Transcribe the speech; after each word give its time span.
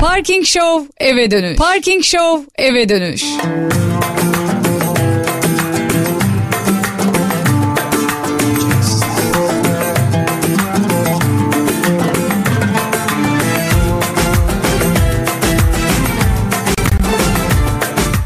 Parking 0.00 0.44
Show 0.44 0.88
eve 0.98 1.30
dönüş. 1.30 1.58
Parking 1.58 2.04
Show 2.04 2.46
eve 2.58 2.88
dönüş. 2.88 3.24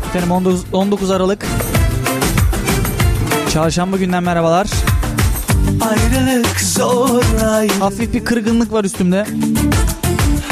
Efendim 0.09 0.30
19, 0.30 0.64
19 0.73 1.11
Aralık 1.11 1.46
Çarşamba 3.53 3.96
günden 3.96 4.23
merhabalar. 4.23 4.66
Ayrılık 5.80 6.61
zor 6.61 7.23
ayrılık 7.48 7.82
Hafif 7.82 8.14
bir 8.14 8.25
kırgınlık 8.25 8.73
var 8.73 8.84
üstümde. 8.84 9.27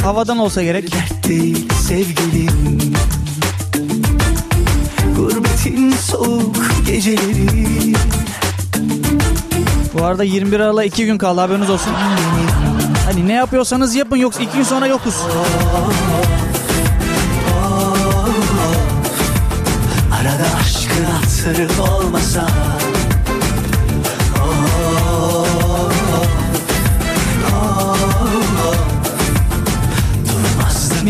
Havadan 0.02 0.38
olsa 0.38 0.62
gerek. 0.62 0.92
dert 0.92 1.28
değil 1.28 1.72
sevgilim 1.72 2.94
Gurbetin 5.16 5.90
soğuk 5.90 6.56
geceleri 6.86 7.94
Bu 9.94 10.04
arada 10.04 10.24
21 10.24 10.60
Aralık'a 10.60 10.84
2 10.84 11.06
gün 11.06 11.18
kaldı 11.18 11.40
haberiniz 11.40 11.70
olsun. 11.70 11.92
Hani 13.04 13.28
ne 13.28 13.32
yapıyorsanız 13.32 13.94
yapın 13.94 14.16
yoksa 14.16 14.42
2 14.42 14.56
gün 14.56 14.62
sonra 14.62 14.86
yokuz. 14.86 15.14
Arada 20.20 20.46
aşkın 20.60 21.04
hatırı 21.04 21.82
olmasa 21.82 22.46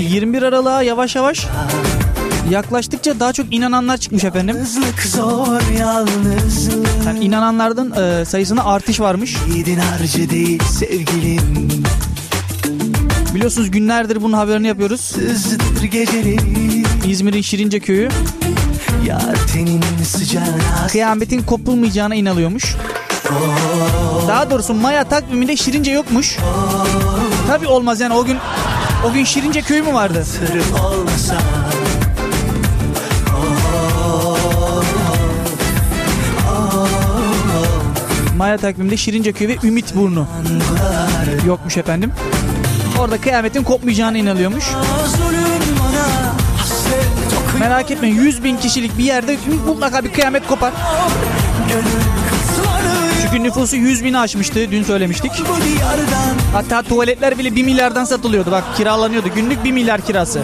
Şimdi 0.01 0.15
21 0.15 0.43
Aralık'a 0.43 0.83
yavaş 0.83 1.17
yavaş 1.17 1.47
yaklaştıkça 2.51 3.21
daha 3.21 3.33
çok 3.33 3.55
inananlar 3.55 3.97
çıkmış 3.97 4.25
efendim. 4.25 4.57
Yalnızlık 4.57 5.03
zor 5.03 5.79
yalnızlık 5.79 6.89
Yani 7.07 7.25
inananlardan 7.25 7.93
e, 7.93 8.25
sayısında 8.25 8.67
artış 8.67 9.01
varmış. 9.01 9.37
Yiğidin 9.53 9.79
harcı 9.79 10.31
değil 10.31 10.63
sevgilim 10.63 11.69
Biliyorsunuz 13.35 13.71
günlerdir 13.71 14.23
bunun 14.23 14.33
haberini 14.33 14.67
yapıyoruz. 14.67 15.01
Sızdır 15.01 15.61
İzmir'in 17.07 17.43
Şirince 17.43 17.81
köyü 17.81 18.09
Yar 19.07 19.47
tenin 19.53 19.83
kıyametin 20.89 21.43
kopulmayacağına 21.43 22.15
inanıyormuş. 22.15 22.77
Daha 24.29 24.51
doğrusu 24.51 24.75
Maya 24.75 25.05
takviminde 25.05 25.57
Şirince 25.57 25.93
yokmuş. 25.93 26.37
Tabi 27.47 27.67
olmaz 27.67 28.01
yani 28.01 28.15
o 28.15 28.25
gün 28.25 28.39
o 29.05 29.13
gün 29.13 29.25
Şirince 29.25 29.63
köyü 29.63 29.83
mü 29.83 29.93
vardı? 29.93 30.25
Maya 38.37 38.57
takviminde 38.59 38.97
Şirince 38.97 39.33
köyü 39.33 39.49
ve 39.49 39.57
Ümit 39.63 39.95
Burnu 39.95 40.27
yokmuş 41.47 41.77
efendim. 41.77 42.13
Orada 42.99 43.21
kıyametin 43.21 43.63
kopmayacağına 43.63 44.19
inanıyormuş. 44.19 44.65
Merak 47.59 47.91
etmeyin 47.91 48.15
100 48.15 48.45
bin 48.45 48.57
kişilik 48.57 48.99
bir 48.99 49.05
yerde 49.05 49.37
mutlaka 49.67 50.05
bir 50.05 50.13
kıyamet 50.13 50.47
kopar. 50.47 50.73
Gönül 51.69 52.40
Çünkü 53.31 53.43
nüfusu 53.43 53.77
100 53.77 54.05
bini 54.05 54.19
aşmıştı 54.19 54.71
dün 54.71 54.83
söylemiştik. 54.83 55.33
Hatta 56.53 56.83
tuvaletler 56.83 57.39
bile 57.39 57.57
1 57.57 57.63
milyardan 57.63 58.05
satılıyordu 58.05 58.51
bak 58.51 58.65
kiralanıyordu. 58.77 59.29
Günlük 59.35 59.65
1 59.65 59.73
milyar 59.73 60.01
kirası. 60.01 60.43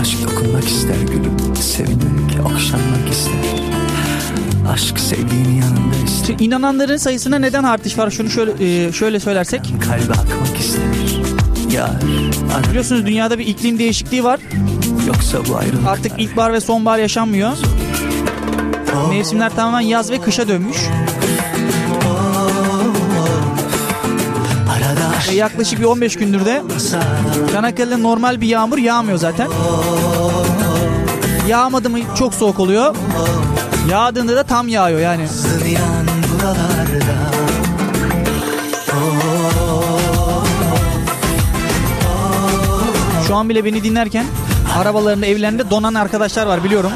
Aşk 0.00 0.18
dokunmak 0.24 0.64
ister 0.64 1.00
gülüm 1.00 1.54
Sevinmek, 1.54 2.46
okşanmak 2.46 3.08
ister 3.10 3.32
Aşk 4.72 4.98
sevdiğinin 4.98 5.60
yanında 5.60 5.96
ister 6.04 6.26
Şimdi 6.26 6.44
inananların 6.44 6.96
sayısına 6.96 7.38
neden 7.38 7.64
artış 7.64 7.98
var? 7.98 8.10
Şunu 8.10 8.30
şöyle 8.30 8.86
e, 8.86 8.92
şöyle 8.92 9.20
söylersek. 9.20 9.60
Kalbe 9.80 10.12
akmak 10.12 10.60
ister 10.60 10.82
Yar, 11.72 11.90
ara 12.56 12.70
Biliyorsunuz 12.70 13.06
dünyada 13.06 13.38
bir 13.38 13.46
iklim 13.46 13.78
değişikliği 13.78 14.24
var. 14.24 14.40
yoksa 15.06 15.38
bu 15.48 15.56
ayrılık 15.56 15.86
Artık 15.88 16.12
ilkbahar 16.18 16.52
ve 16.52 16.60
sonbahar 16.60 16.98
yaşanmıyor. 16.98 17.52
Mevsimler 19.10 19.56
tamamen 19.56 19.80
yaz 19.80 20.10
ve 20.10 20.20
kışa 20.20 20.48
dönmüş. 20.48 20.76
Ve 25.30 25.34
yaklaşık 25.34 25.80
bir 25.80 25.84
15 25.84 26.16
gündür 26.16 26.44
de 26.44 26.62
Çanakkale'de 27.52 28.02
normal 28.02 28.40
bir 28.40 28.46
yağmur 28.46 28.78
yağmıyor 28.78 29.18
zaten. 29.18 29.48
Yağmadı 31.48 31.90
mı 31.90 31.98
çok 32.18 32.34
soğuk 32.34 32.60
oluyor. 32.60 32.96
Yağdığında 33.90 34.36
da 34.36 34.42
tam 34.42 34.68
yağıyor 34.68 35.00
yani. 35.00 35.26
Şu 43.26 43.36
an 43.36 43.48
bile 43.48 43.64
beni 43.64 43.84
dinlerken 43.84 44.26
arabalarında 44.78 45.26
evlerinde 45.26 45.70
donan 45.70 45.94
arkadaşlar 45.94 46.46
var 46.46 46.64
biliyorum. 46.64 46.92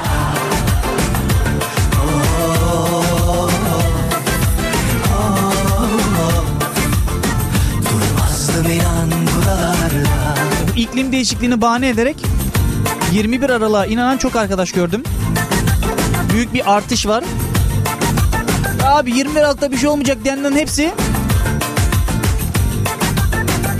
Değişikliğini 11.16 11.60
bahane 11.60 11.88
ederek 11.88 12.16
21 13.12 13.50
Aralık'a 13.50 13.86
inanan 13.86 14.16
çok 14.16 14.36
arkadaş 14.36 14.72
gördüm. 14.72 15.02
Büyük 16.32 16.54
bir 16.54 16.74
artış 16.76 17.06
var. 17.06 17.24
Abi 18.84 19.10
21 19.10 19.40
Aralık'ta 19.40 19.72
bir 19.72 19.76
şey 19.76 19.88
olmayacak 19.88 20.18
diyenlerin 20.24 20.56
hepsi 20.56 20.92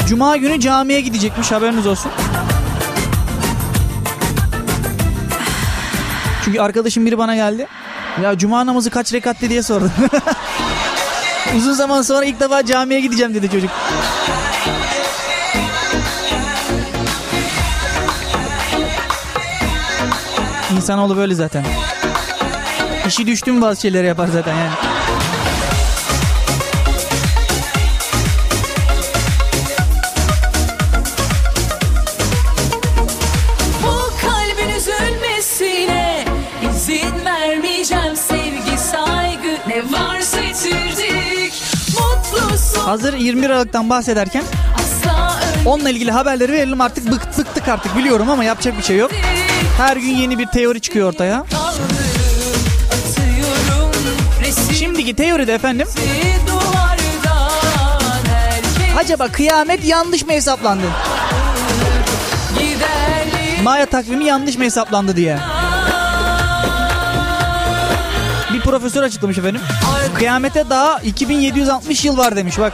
Cuma 0.09 0.37
günü 0.37 0.61
camiye 0.61 1.01
gidecekmiş 1.01 1.53
haberiniz 1.53 1.87
olsun. 1.87 2.13
Çünkü 6.45 6.61
arkadaşım 6.61 7.07
biri 7.07 7.19
bana 7.19 7.35
geldi. 7.35 7.67
Ya 8.23 8.39
cuma 8.39 8.67
namazı 8.67 8.91
kaç 8.91 9.13
rekatte 9.13 9.51
diye 9.51 9.63
sordu. 9.63 9.91
Uzun 11.57 11.73
zaman 11.73 12.03
sonra 12.03 12.25
ilk 12.25 12.41
defa 12.41 12.67
camiye 12.67 13.01
gideceğim 13.01 13.35
dedi 13.35 13.51
çocuk. 13.51 13.71
İnsanoğlu 20.87 21.17
böyle 21.17 21.35
zaten. 21.35 21.65
İşi 23.07 23.27
düştü 23.27 23.53
mü 23.53 23.61
bazı 23.61 23.81
şeyleri 23.81 24.07
yapar 24.07 24.29
zaten 24.29 24.57
yani. 24.57 24.71
Hazır 42.85 43.15
21 43.15 43.51
Aralık'tan 43.51 43.91
bahsederken 43.91 44.43
onunla 45.67 45.91
ilgili 45.91 46.11
haberleri 46.11 46.53
verelim 46.53 46.81
artık 46.81 47.13
bık, 47.13 47.39
bıktık 47.39 47.69
artık 47.69 47.97
biliyorum 47.97 48.31
ama 48.31 48.45
yapacak 48.45 48.79
bir 48.79 48.83
şey 48.83 48.97
yok. 48.97 49.11
Her 49.77 49.97
gün 49.97 50.17
yeni 50.17 50.39
bir 50.39 50.47
teori 50.47 50.81
çıkıyor 50.81 51.09
ortaya. 51.09 51.45
Şimdiki 54.79 55.17
teoride 55.17 55.55
efendim 55.55 55.89
acaba 58.99 59.29
kıyamet 59.29 59.85
yanlış 59.85 60.27
mı 60.27 60.33
hesaplandı? 60.33 60.87
Maya 63.63 63.87
takvimi 63.87 64.25
yanlış 64.25 64.59
mı 64.59 64.65
hesaplandı 64.65 65.17
diye. 65.17 65.39
Bir 68.53 68.61
profesör 68.61 69.03
açıklamış 69.03 69.39
efendim. 69.39 69.61
Kıyamete 70.15 70.71
daha 70.71 70.99
2760 70.99 72.05
yıl 72.05 72.17
var 72.17 72.37
demiş 72.37 72.59
bak. 72.59 72.73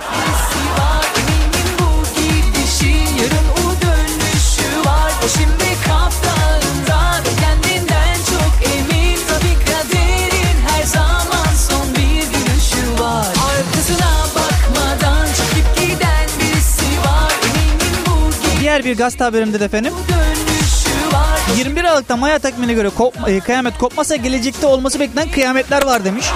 Diğer 18.73 18.85
bir 18.85 18.97
gazete 18.97 19.25
haberimde 19.25 19.61
de 19.61 19.65
efendim. 19.65 19.93
dönüşü 20.09 21.17
var 21.17 21.57
21 21.59 21.85
Aralık'ta 21.85 22.17
Maya 22.17 22.39
takvimine 22.39 22.73
göre 22.73 22.89
kop- 22.89 23.31
e, 23.31 23.41
kıyamet 23.41 23.79
kopmasa 23.79 24.17
gelecekte 24.17 24.67
olması 24.67 25.01
beklenen 25.01 25.31
kıyametler 25.31 25.85
var 25.85 26.05
demiş. 26.05 26.27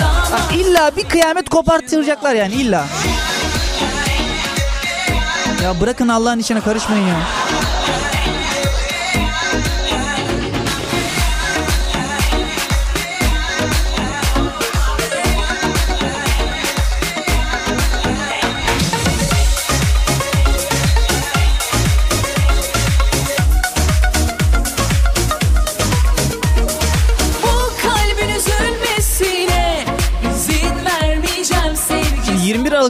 Ha, 0.00 0.38
İlla 0.56 0.96
bir 0.96 1.04
kıyamet 1.04 1.48
kopartacaklar 1.48 2.34
yani 2.34 2.54
illa. 2.54 2.84
Ya 5.62 5.80
bırakın 5.80 6.08
Allah'ın 6.08 6.38
içine 6.38 6.60
karışmayın 6.60 7.06
ya. 7.06 7.16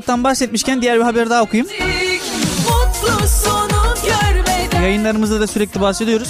Sevgisi 0.00 0.10
21 0.10 0.10
Aralık'tan 0.10 0.24
bahsetmişken 0.24 0.82
diğer 0.82 0.98
bir 0.98 1.04
haber 1.04 1.30
daha 1.30 1.42
okuyayım. 1.42 1.68
Yayınlarımızda 4.82 5.40
da 5.40 5.46
sürekli 5.46 5.80
bahsediyoruz. 5.80 6.28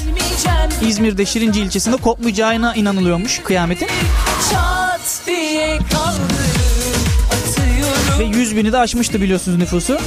İzmir'de 0.87 1.27
Şirince 1.27 1.61
ilçesinde 1.61 1.97
kopmayacağına 1.97 2.75
inanılıyormuş 2.75 3.39
kıyametin. 3.39 3.89
Ve 8.19 8.25
100 8.25 8.57
bini 8.57 8.73
de 8.73 8.79
aşmıştı 8.79 9.21
biliyorsunuz 9.21 9.59
nüfusu. 9.59 9.99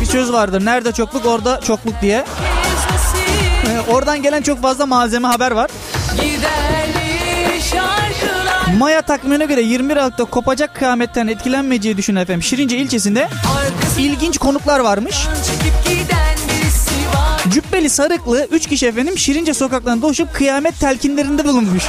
Bir 0.00 0.06
söz 0.06 0.32
vardır 0.32 0.64
nerede 0.64 0.92
çokluk 0.92 1.26
orada 1.26 1.60
çokluk 1.60 1.94
diye. 2.02 2.24
oradan 3.88 4.22
gelen 4.22 4.42
çok 4.42 4.62
fazla 4.62 4.86
malzeme 4.86 5.28
haber 5.28 5.50
var. 5.50 5.70
Şarkılar 6.08 6.51
Maya 8.78 9.02
takvimine 9.02 9.44
göre 9.44 9.62
21 9.62 9.96
Aralık'ta 9.96 10.24
kopacak 10.24 10.74
kıyametten 10.74 11.26
etkilenmeyeceği 11.28 11.96
düşünen 11.96 12.20
efendim 12.20 12.42
Şirince 12.42 12.76
ilçesinde 12.76 13.28
ilginç 13.98 14.38
konuklar 14.38 14.80
varmış. 14.80 15.16
Cübbeli 17.50 17.90
Sarıklı 17.90 18.46
3 18.50 18.66
kişi 18.68 18.86
efendim 18.86 19.18
Şirince 19.18 19.54
sokaklarında 19.54 20.02
dolaşıp 20.02 20.34
kıyamet 20.34 20.80
telkinlerinde 20.80 21.44
bulunmuş. 21.44 21.84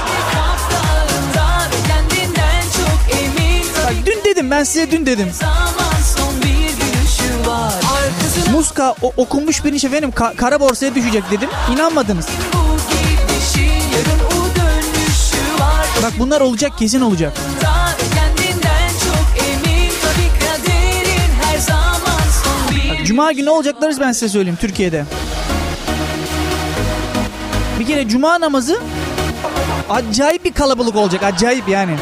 Bak, 3.85 3.93
dün 4.05 4.19
dedim 4.25 4.51
ben 4.51 4.63
size 4.63 4.91
dün 4.91 5.05
dedim. 5.05 5.31
Muska 8.51 8.95
o, 9.01 9.13
okunmuş 9.17 9.65
bir 9.65 9.73
iş 9.73 9.83
efendim 9.83 10.09
ka- 10.15 10.35
kara 10.35 10.59
borsaya 10.59 10.95
düşecek 10.95 11.23
dedim. 11.31 11.49
İnanmadınız. 11.73 12.25
bu 12.53 12.62
Bak 16.03 16.13
bunlar 16.19 16.41
olacak 16.41 16.77
kesin 16.77 17.01
olacak. 17.01 17.33
Cuma 23.05 23.31
günü 23.31 23.49
olacaklarız 23.49 23.99
ben 23.99 24.11
size 24.11 24.29
söyleyeyim 24.29 24.57
Türkiye'de. 24.61 25.05
Bir 27.79 27.85
kere 27.85 28.07
cuma 28.07 28.39
namazı 28.39 28.79
acayip 29.89 30.45
bir 30.45 30.53
kalabalık 30.53 30.95
olacak. 30.95 31.23
Acayip 31.23 31.69
yani. 31.69 31.95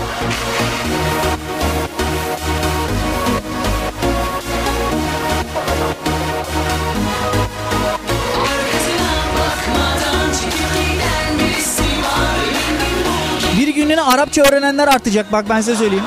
Günlüğüne 14.01 14.13
Arapça 14.13 14.41
öğrenenler 14.41 14.87
artacak 14.87 15.31
bak 15.31 15.45
ben 15.49 15.61
size 15.61 15.75
söyleyeyim. 15.75 16.05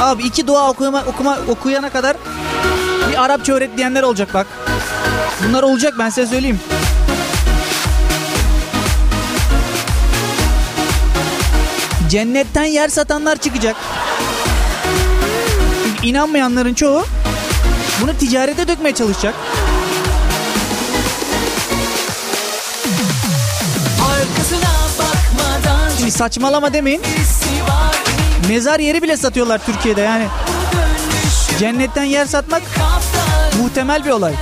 Abi 0.00 0.22
iki 0.22 0.46
dua 0.46 0.70
okuma, 0.70 1.04
okuma 1.06 1.38
okuyana 1.48 1.90
kadar 1.90 2.16
bir 3.10 3.24
Arapça 3.24 3.52
öğret 3.52 3.76
diyenler 3.76 4.02
olacak 4.02 4.34
bak. 4.34 4.46
Bunlar 5.48 5.62
olacak 5.62 5.94
ben 5.98 6.10
size 6.10 6.26
söyleyeyim. 6.26 6.60
Cennetten 12.10 12.64
yer 12.64 12.88
satanlar 12.88 13.36
çıkacak. 13.36 13.76
Çünkü 15.84 16.06
inanmayanların 16.06 16.74
çoğu 16.74 17.04
bunu 18.02 18.16
ticarete 18.16 18.68
dökmeye 18.68 18.94
çalışacak. 18.94 19.34
Şimdi 26.08 26.18
saçmalama 26.18 26.72
demeyin. 26.72 27.02
Mezar 28.48 28.80
yeri 28.80 29.02
bile 29.02 29.16
satıyorlar 29.16 29.60
Türkiye'de 29.66 30.00
yani. 30.00 30.26
Cennetten 31.58 32.04
yer 32.04 32.26
satmak 32.26 32.62
muhtemel 33.62 34.04
bir 34.04 34.10
olay. 34.10 34.32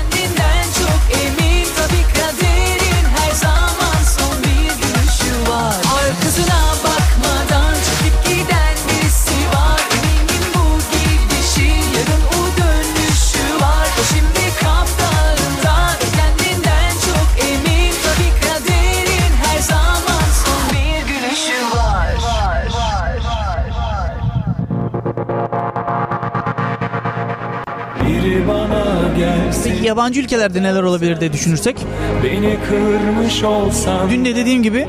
Peki 29.87 29.99
yabancı 29.99 30.21
ülkelerde 30.21 30.63
neler 30.63 30.83
olabilir 30.83 31.21
diye 31.21 31.33
düşünürsek. 31.33 31.77
Beni 32.25 32.57
kırmış 32.69 33.43
olsan 33.43 34.11
Dün 34.11 34.25
de 34.25 34.37
dediğim 34.37 34.63
gibi 34.63 34.87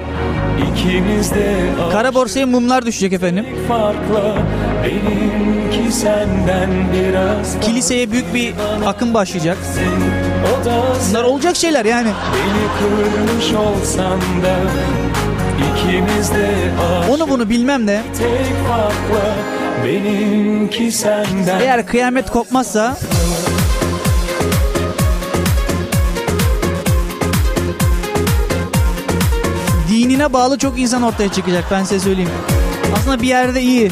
ikimiz 0.72 1.32
de 1.32 1.56
kara 1.92 2.14
borsaya 2.14 2.46
mumlar 2.46 2.86
düşecek 2.86 3.14
efendim. 3.14 3.46
farkla 3.68 4.38
Benimki 4.84 5.92
senden 5.92 6.70
biraz 6.94 7.60
Kiliseye 7.60 8.12
büyük 8.12 8.34
bir 8.34 8.54
akım 8.86 9.14
başlayacak. 9.14 9.58
Bunlar 11.10 11.24
olacak 11.24 11.56
şeyler 11.56 11.86
yani. 11.86 12.10
beni 12.34 12.68
kırmış 12.80 13.54
olsan 13.54 14.20
da 14.20 14.56
ikimiz 15.60 16.32
de 16.32 16.50
Onu 17.12 17.30
bunu 17.30 17.50
bilmem 17.50 17.88
de 17.88 18.02
tek 18.18 18.68
farkla 18.68 19.36
Benimki 19.86 20.92
senden 20.92 21.60
eğer 21.60 21.86
kıyamet 21.88 22.30
kopmazsa 22.30 22.98
dinine 30.18 30.34
bağlı 30.34 30.58
çok 30.58 30.80
insan 30.80 31.04
ortaya 31.04 31.32
çıkacak 31.32 31.66
ben 31.72 31.84
size 31.84 32.00
söyleyeyim. 32.00 32.30
Aslında 32.96 33.22
bir 33.22 33.28
yerde 33.28 33.62
iyi. 33.62 33.92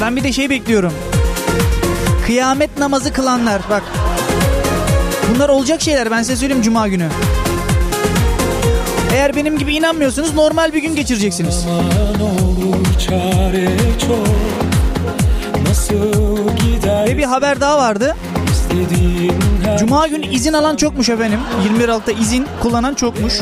Ben 0.00 0.16
bir 0.16 0.24
de 0.24 0.32
şey 0.32 0.50
bekliyorum. 0.50 0.92
Kıyamet 2.26 2.78
namazı 2.78 3.12
kılanlar 3.12 3.62
bak. 3.70 3.82
Bunlar 5.34 5.48
olacak 5.48 5.80
şeyler 5.80 6.10
ben 6.10 6.22
size 6.22 6.36
söyleyeyim 6.36 6.62
cuma 6.62 6.88
günü. 6.88 7.08
Eğer 9.14 9.36
benim 9.36 9.58
gibi 9.58 9.74
inanmıyorsanız 9.74 10.34
normal 10.34 10.72
bir 10.72 10.82
gün 10.82 10.94
geçireceksiniz. 10.96 11.66
Aman 11.68 12.20
olur 12.20 12.84
çare 12.98 13.76
çok 14.00 14.26
Ve 17.06 17.18
bir 17.18 17.24
haber 17.24 17.60
daha 17.60 17.78
vardı. 17.78 18.16
Cuma 19.78 20.06
günü 20.06 20.26
izin 20.26 20.52
alan 20.52 20.76
çokmuş 20.76 21.08
efendim. 21.08 21.40
21 21.64 21.84
Aralık'ta 21.84 22.12
izin 22.12 22.46
kullanan 22.62 22.94
çokmuş. 22.94 23.40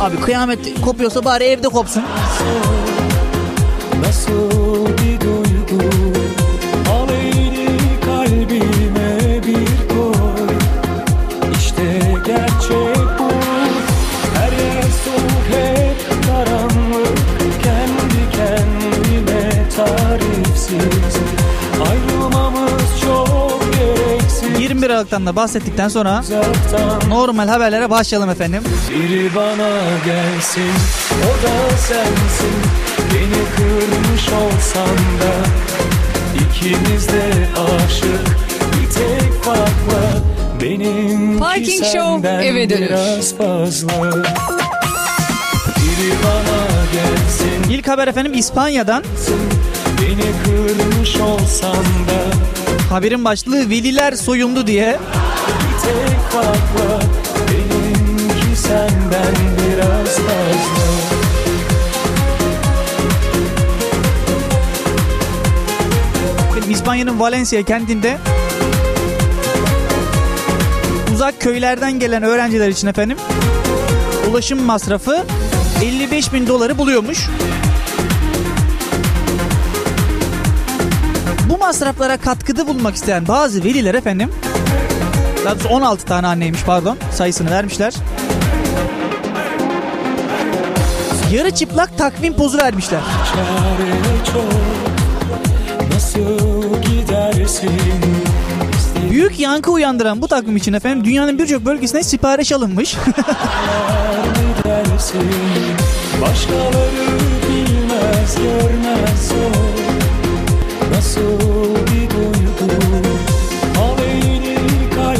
Abi 0.00 0.20
kıyamet 0.20 0.80
kopuyorsa 0.84 1.24
bari 1.24 1.44
evde 1.44 1.68
kopsun. 1.68 2.02
nasıl 4.06 4.63
21 25.14 25.26
Aralık'tan 25.26 25.26
da 25.26 25.36
bahsettikten 25.36 25.88
sonra 25.88 26.20
Uzaktan 26.20 27.10
normal 27.10 27.48
haberlere 27.48 27.90
başlayalım 27.90 28.30
efendim. 28.30 28.62
Biri 28.90 29.34
bana 29.34 29.70
gelsin 30.04 30.72
O 31.22 31.46
da 31.46 31.76
sensin 31.76 32.56
Beni 33.14 33.42
kırmış 33.56 34.28
olsan 34.28 34.96
da 35.20 35.34
ikimiz 36.34 37.08
de 37.08 37.48
aşık 37.60 38.26
Bir 38.72 38.90
tek 38.94 39.42
farkla 39.42 40.22
Benim 40.62 41.38
Parking 41.38 41.84
Show 41.84 42.28
eve 42.28 42.70
dönüş. 42.70 42.90
Biraz 42.90 43.36
fazla 43.36 43.88
Biri 45.78 46.12
bana 46.24 46.84
gelsin 46.92 47.70
İlk 47.70 47.88
haber 47.88 48.08
efendim 48.08 48.32
İspanya'dan. 48.34 49.04
Beni 50.00 50.32
kırmış 50.44 51.16
olsam 51.16 51.84
da 52.08 52.63
Haberin 52.90 53.24
başlığı 53.24 53.70
veliler 53.70 54.12
soyundu 54.12 54.66
diye. 54.66 54.98
İspanya'nın 66.70 67.20
Valencia 67.20 67.62
kentinde 67.62 68.18
uzak 71.14 71.40
köylerden 71.40 71.98
gelen 71.98 72.22
öğrenciler 72.22 72.68
için 72.68 72.86
efendim 72.86 73.18
ulaşım 74.30 74.62
masrafı 74.62 75.24
55 75.82 76.32
bin 76.32 76.46
doları 76.46 76.78
buluyormuş. 76.78 77.28
Masraflara 81.66 82.16
katkıda 82.16 82.66
bulunmak 82.66 82.94
isteyen 82.94 83.28
bazı 83.28 83.64
veliler 83.64 83.94
efendim 83.94 84.30
daha 85.44 85.54
doğrusu 85.54 85.68
16 85.68 86.04
tane 86.04 86.26
anneymiş 86.26 86.62
pardon 86.64 86.98
sayısını 87.12 87.50
vermişler. 87.50 87.94
Yarı 91.32 91.50
çıplak 91.50 91.98
takvim 91.98 92.34
pozu 92.34 92.58
vermişler. 92.58 93.00
Büyük 99.10 99.38
yankı 99.38 99.70
uyandıran 99.70 100.22
bu 100.22 100.28
takvim 100.28 100.56
için 100.56 100.72
efendim 100.72 101.04
dünyanın 101.04 101.38
birçok 101.38 101.64
bölgesine 101.64 102.02
sipariş 102.02 102.52
alınmış. 102.52 102.96
Başkaları 106.22 107.18
bilmez 107.48 108.36
görmez 108.36 109.32
o 109.32 109.73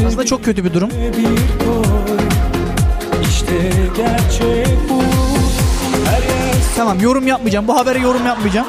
Aslında 0.07 0.25
çok 0.25 0.45
kötü 0.45 0.65
bir 0.65 0.73
durum. 0.73 0.89
İşte 3.29 3.71
gerçek 3.97 4.67
bu 4.89 5.01
Tamam 6.75 6.99
yorum 6.99 7.27
yapmayacağım. 7.27 7.67
Bu 7.67 7.77
habere 7.77 7.99
yorum 7.99 8.25
yapmayacağım. 8.25 8.67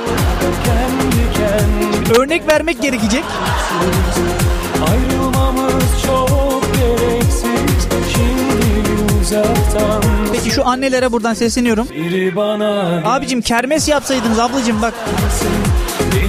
kendine 0.64 2.18
Örnek 2.18 2.48
vermek 2.48 2.82
gerekecek. 2.82 3.24
Şimdi 3.68 4.36
Peki 10.32 10.50
şu 10.50 10.66
annelere 10.66 11.12
buradan 11.12 11.34
sesleniyorum. 11.34 11.88
Abicim 13.04 13.40
kermes 13.40 13.88
yapsaydınız 13.88 14.38
ablacım 14.38 14.82
bak. 14.82 14.94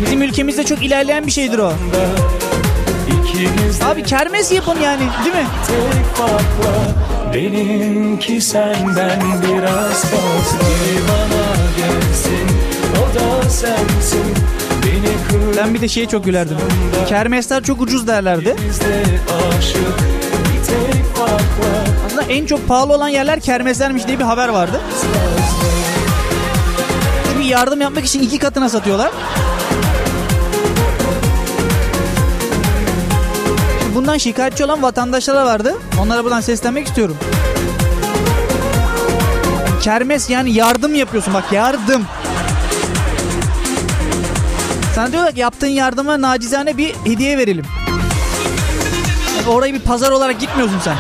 Bizim 0.02 0.22
ülkemizde 0.22 0.64
çok 0.64 0.84
ilerleyen 0.84 1.28
bir 1.28 1.32
şeydir 1.32 1.60
o. 1.60 1.74
Abi 3.86 4.04
kermes 4.04 4.52
yapın 4.52 4.80
yani 4.80 5.02
değil 5.24 5.36
mi? 5.36 5.48
Benimki 7.34 8.42
senden 8.42 9.20
biraz 9.44 10.02
fazla 10.02 10.68
bana 11.08 11.56
gelsin 11.78 12.48
O 12.94 13.16
da 13.20 13.50
sensin 13.50 14.34
Beni 14.84 15.58
Ben 15.58 15.74
bir 15.74 15.82
de 15.82 15.88
şeye 15.88 16.08
çok 16.08 16.26
gülerdim. 16.26 16.58
Kermesler 17.08 17.64
çok 17.64 17.82
ucuz 17.82 18.08
derlerdi. 18.08 18.56
Aslında 22.06 22.24
en 22.24 22.46
çok 22.46 22.68
pahalı 22.68 22.94
olan 22.94 23.08
yerler 23.10 23.40
kermeslermiş 23.40 24.08
diye 24.08 24.20
bir 24.20 24.24
haber 24.24 24.48
vardı. 24.50 24.82
Çünkü 27.32 27.48
yardım 27.48 27.82
yapmak 27.82 28.06
için 28.06 28.22
iki 28.22 28.40
katına 28.40 28.70
satıyorlar. 28.70 29.12
Bundan 33.98 34.18
şikayetçi 34.18 34.66
olan 34.66 34.84
vatandaşlara 34.84 35.46
vardı. 35.46 35.76
Onlara 36.02 36.24
buradan 36.24 36.42
seslenmek 36.42 36.88
istiyorum. 36.88 37.18
Kermes 39.82 40.30
yani 40.30 40.54
yardım 40.54 40.96
yapıyorsun 40.96 41.34
bak 41.34 41.52
yardım. 41.52 42.06
Sana 44.96 45.12
diyorlar 45.12 45.34
ki 45.34 45.40
yaptığın 45.40 45.68
yardıma 45.68 46.22
nacizane 46.22 46.78
bir 46.78 46.96
hediye 47.06 47.38
verelim. 47.38 47.66
Orayı 49.48 49.74
bir 49.74 49.80
pazar 49.80 50.12
olarak 50.12 50.40
gitmiyorsun 50.40 50.80
sen. 50.84 50.96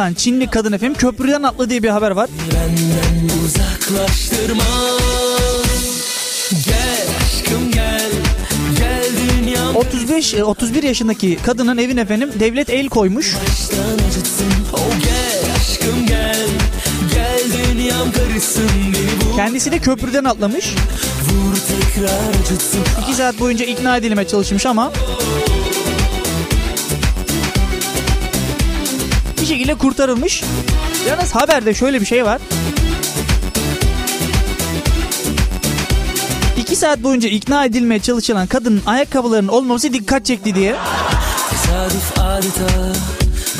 atılan 0.00 0.14
Çinli 0.14 0.46
kadın 0.46 0.72
efendim 0.72 0.94
köprüden 0.98 1.42
atlı 1.42 1.70
diye 1.70 1.82
bir 1.82 1.88
haber 1.88 2.10
var. 2.10 2.30
Benden 2.54 3.36
uzaklaştırma. 3.44 4.62
Gel 6.64 7.06
aşkım 7.22 7.70
gel. 7.72 8.10
Gel 8.78 9.04
dünyam 9.42 9.76
35 9.76 10.34
e, 10.34 10.44
31 10.44 10.82
yaşındaki 10.82 11.38
kadının 11.46 11.78
evin 11.78 11.96
efendim 11.96 12.30
devlet 12.40 12.70
el 12.70 12.88
koymuş. 12.88 13.36
Oh 14.72 14.80
Kendisi 19.36 19.72
de 19.72 19.78
köprüden 19.78 20.24
atlamış. 20.24 20.74
vur 21.30 21.54
tekrar 21.56 22.42
acıtsın. 22.42 22.80
2 23.02 23.14
saat 23.14 23.40
boyunca 23.40 23.64
ikna 23.64 23.96
edilmeye 23.96 24.28
çalışmış 24.28 24.66
ama 24.66 24.92
şekilde 29.50 29.74
kurtarılmış. 29.74 30.42
Yalnız 31.08 31.34
haberde 31.34 31.74
şöyle 31.74 32.00
bir 32.00 32.06
şey 32.06 32.24
var. 32.24 32.40
2 36.56 36.76
saat 36.76 37.02
boyunca 37.02 37.28
ikna 37.28 37.64
edilmeye 37.64 38.00
çalışılan 38.00 38.46
kadının 38.46 38.82
ayakkabılarının 38.86 39.48
olmaması 39.48 39.92
dikkat 39.92 40.26
çekti 40.26 40.54
diye. 40.54 40.74
Tesadüf 41.50 42.18
adeta 42.18 42.92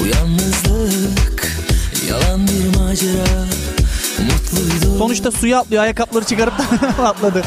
Bu 0.00 0.06
yalnızlık 0.06 1.56
Yalan 2.08 2.48
bir 2.48 2.78
macera 2.78 3.44
Mutluydum 4.18 4.98
Sonuçta 4.98 5.30
suya 5.30 5.58
atlıyor 5.58 5.82
ayakkabıları 5.82 6.24
çıkarıp 6.24 6.54
da 6.58 6.64
atladı. 7.08 7.42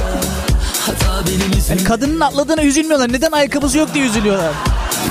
Yani 1.70 1.84
kadının 1.84 2.20
atladığına 2.20 2.64
üzülmüyorlar. 2.64 3.14
Neden 3.14 3.32
ayakkabısı 3.32 3.78
yok 3.78 3.94
diye 3.94 4.06
üzülüyorlar. 4.06 4.52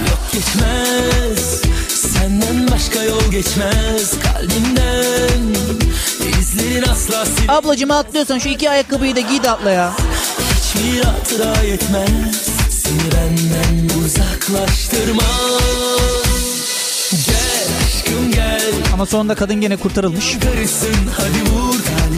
Yok 0.09 0.45
Senden 0.45 1.72
başka 2.73 3.03
yol 3.03 3.31
geçmez 3.31 4.13
Kalbimden 4.23 5.55
izlerin 6.41 6.83
asla 6.83 7.25
sil 7.33 7.47
Ablacım 7.49 7.91
atlıyorsan 7.91 8.39
şu 8.39 8.49
iki 8.49 8.71
ayakkabıyı 8.71 9.17
da 9.17 9.21
giy 9.21 9.43
de 9.43 9.51
atla 9.51 9.71
ya. 9.71 9.93
Hiçbir 10.57 11.05
hatıra 11.05 11.63
yetmez 11.63 12.49
Seni 12.71 12.99
benden 13.13 13.99
uzaklaştırma 13.99 15.23
Gel 17.11 17.69
aşkım 17.85 18.33
gel 18.33 18.73
Ama 18.95 19.07
sonunda 19.07 19.35
kadın 19.35 19.61
gene 19.61 19.77
kurtarılmış. 19.77 20.39
Karışsın 20.39 20.95
hadi 21.17 21.51
vur 21.51 21.73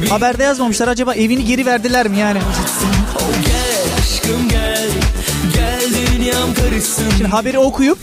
Haberde 0.09 0.43
yazmamışlar 0.43 0.89
acaba 0.89 1.15
evini 1.15 1.45
geri 1.45 1.67
verdiler 1.67 2.09
mi 2.09 2.19
yani? 2.19 2.39
Oh 3.17 3.47
gel 3.47 3.64
Şimdi 7.17 7.29
haberi 7.29 7.59
okuyup 7.59 7.99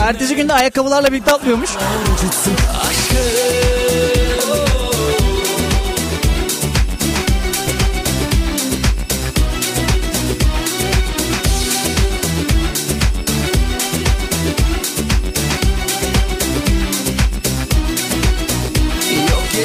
ertesi 0.00 0.36
günde 0.36 0.52
ayakkabılarla 0.52 1.12
birlikte 1.12 1.32
atlıyormuş. 1.32 1.70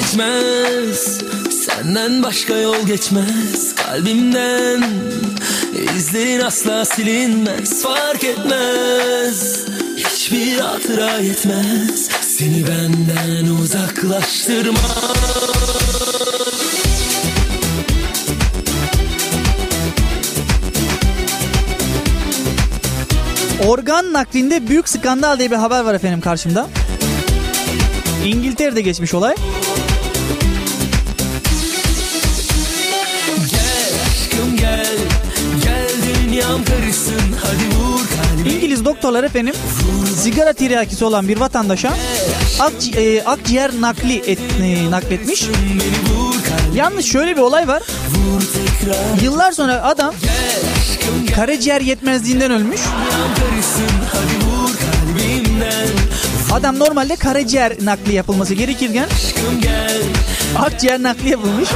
geçmez. 0.10 1.22
Senden 1.66 2.24
başka 2.24 2.54
yol 2.54 2.86
geçmez. 2.88 3.76
Kalbimden 3.76 4.84
İzlerin 5.74 6.42
asla 6.42 6.86
silinmez 6.86 7.84
fark 7.84 8.24
etmez 8.24 9.66
Hiçbir 9.98 10.60
hatıra 10.60 11.18
yetmez 11.18 12.10
Seni 12.22 12.64
benden 12.68 13.56
uzaklaştırmaz 13.56 15.10
Organ 23.68 24.14
naklinde 24.14 24.68
büyük 24.68 24.90
skandal 24.90 25.40
diye 25.40 25.52
bir 25.52 25.56
haber 25.56 25.82
var 25.82 25.94
efendim 25.94 26.22
karşımda. 26.22 26.68
İngiltere'de 28.26 28.82
geçmiş 28.82 29.14
olay. 29.14 29.36
Doktorlar 38.90 39.24
efendim 39.24 39.54
sigara 40.24 40.54
tiryakisi 40.54 41.06
olan 41.06 41.28
bir 41.28 41.40
vatandaşa 41.40 41.94
akci- 42.60 42.98
e, 43.00 43.24
akciğer 43.24 43.72
nakli 43.82 44.16
et, 44.28 44.40
e, 44.64 44.92
nakletmiş. 44.92 45.44
Yalnız 46.76 47.06
şöyle 47.06 47.36
bir 47.36 47.42
olay 47.42 47.68
var. 47.68 47.84
Yıllar 49.24 49.52
sonra 49.52 49.84
adam 49.84 50.14
karaciğer 51.36 51.82
yetmezliğinden 51.82 52.52
ölmüş. 52.52 52.82
Adam 56.52 56.80
normalde 56.80 57.16
karaciğer 57.16 57.74
nakli 57.82 58.14
yapılması 58.14 58.54
gerekirken 58.54 59.08
akciğer 60.58 61.04
nakli 61.04 61.30
yapılmış. 61.30 61.70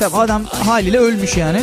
Tabii 0.00 0.16
adam 0.16 0.44
haliyle 0.44 0.98
ölmüş 0.98 1.36
yani. 1.36 1.60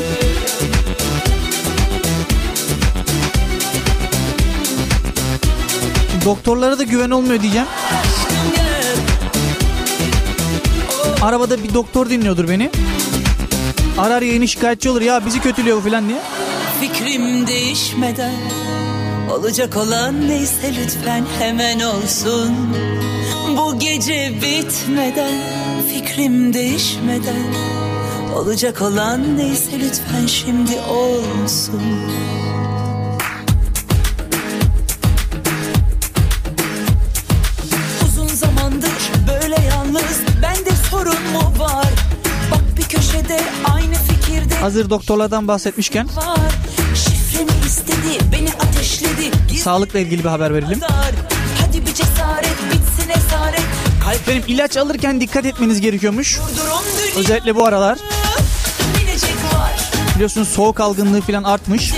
Doktorlara 6.25 6.79
da 6.79 6.83
güven 6.83 7.09
olmuyor 7.09 7.41
diyeceğim. 7.41 7.67
Arabada 11.21 11.63
bir 11.63 11.73
doktor 11.73 12.09
dinliyordur 12.09 12.49
beni. 12.49 12.71
Arar 13.97 14.21
yayını 14.21 14.47
şikayetçi 14.47 14.89
olur 14.89 15.01
ya 15.01 15.25
bizi 15.25 15.41
kötülüyor 15.41 15.81
falan 15.81 16.09
diye. 16.09 16.19
Fikrim 16.81 17.47
değişmeden 17.47 18.35
Olacak 19.31 19.77
olan 19.77 20.27
neyse 20.29 20.73
lütfen 20.81 21.25
hemen 21.39 21.79
olsun 21.79 22.53
Bu 23.57 23.79
gece 23.79 24.33
bitmeden 24.41 25.33
Fikrim 25.93 26.53
değişmeden 26.53 27.53
Olacak 28.35 28.81
olan 28.81 29.37
neyse 29.37 29.71
lütfen 29.79 30.25
şimdi 30.27 30.79
olsun 30.89 31.81
Hazır 44.63 44.89
doktorlardan 44.89 45.47
bahsetmişken 45.47 46.07
sağlıkla 49.63 49.99
ilgili 49.99 50.23
bir 50.23 50.29
haber 50.29 50.53
verelim. 50.53 50.79
Kalp 54.03 54.27
Benim 54.27 54.43
ilaç 54.47 54.77
alırken 54.77 55.21
dikkat 55.21 55.45
etmeniz 55.45 55.81
gerekiyormuş. 55.81 56.39
Özellikle 57.17 57.55
bu 57.55 57.65
aralar 57.65 57.97
biliyorsunuz 60.15 60.47
soğuk 60.47 60.79
algınlığı 60.79 61.21
falan 61.21 61.43
artmış. 61.43 61.93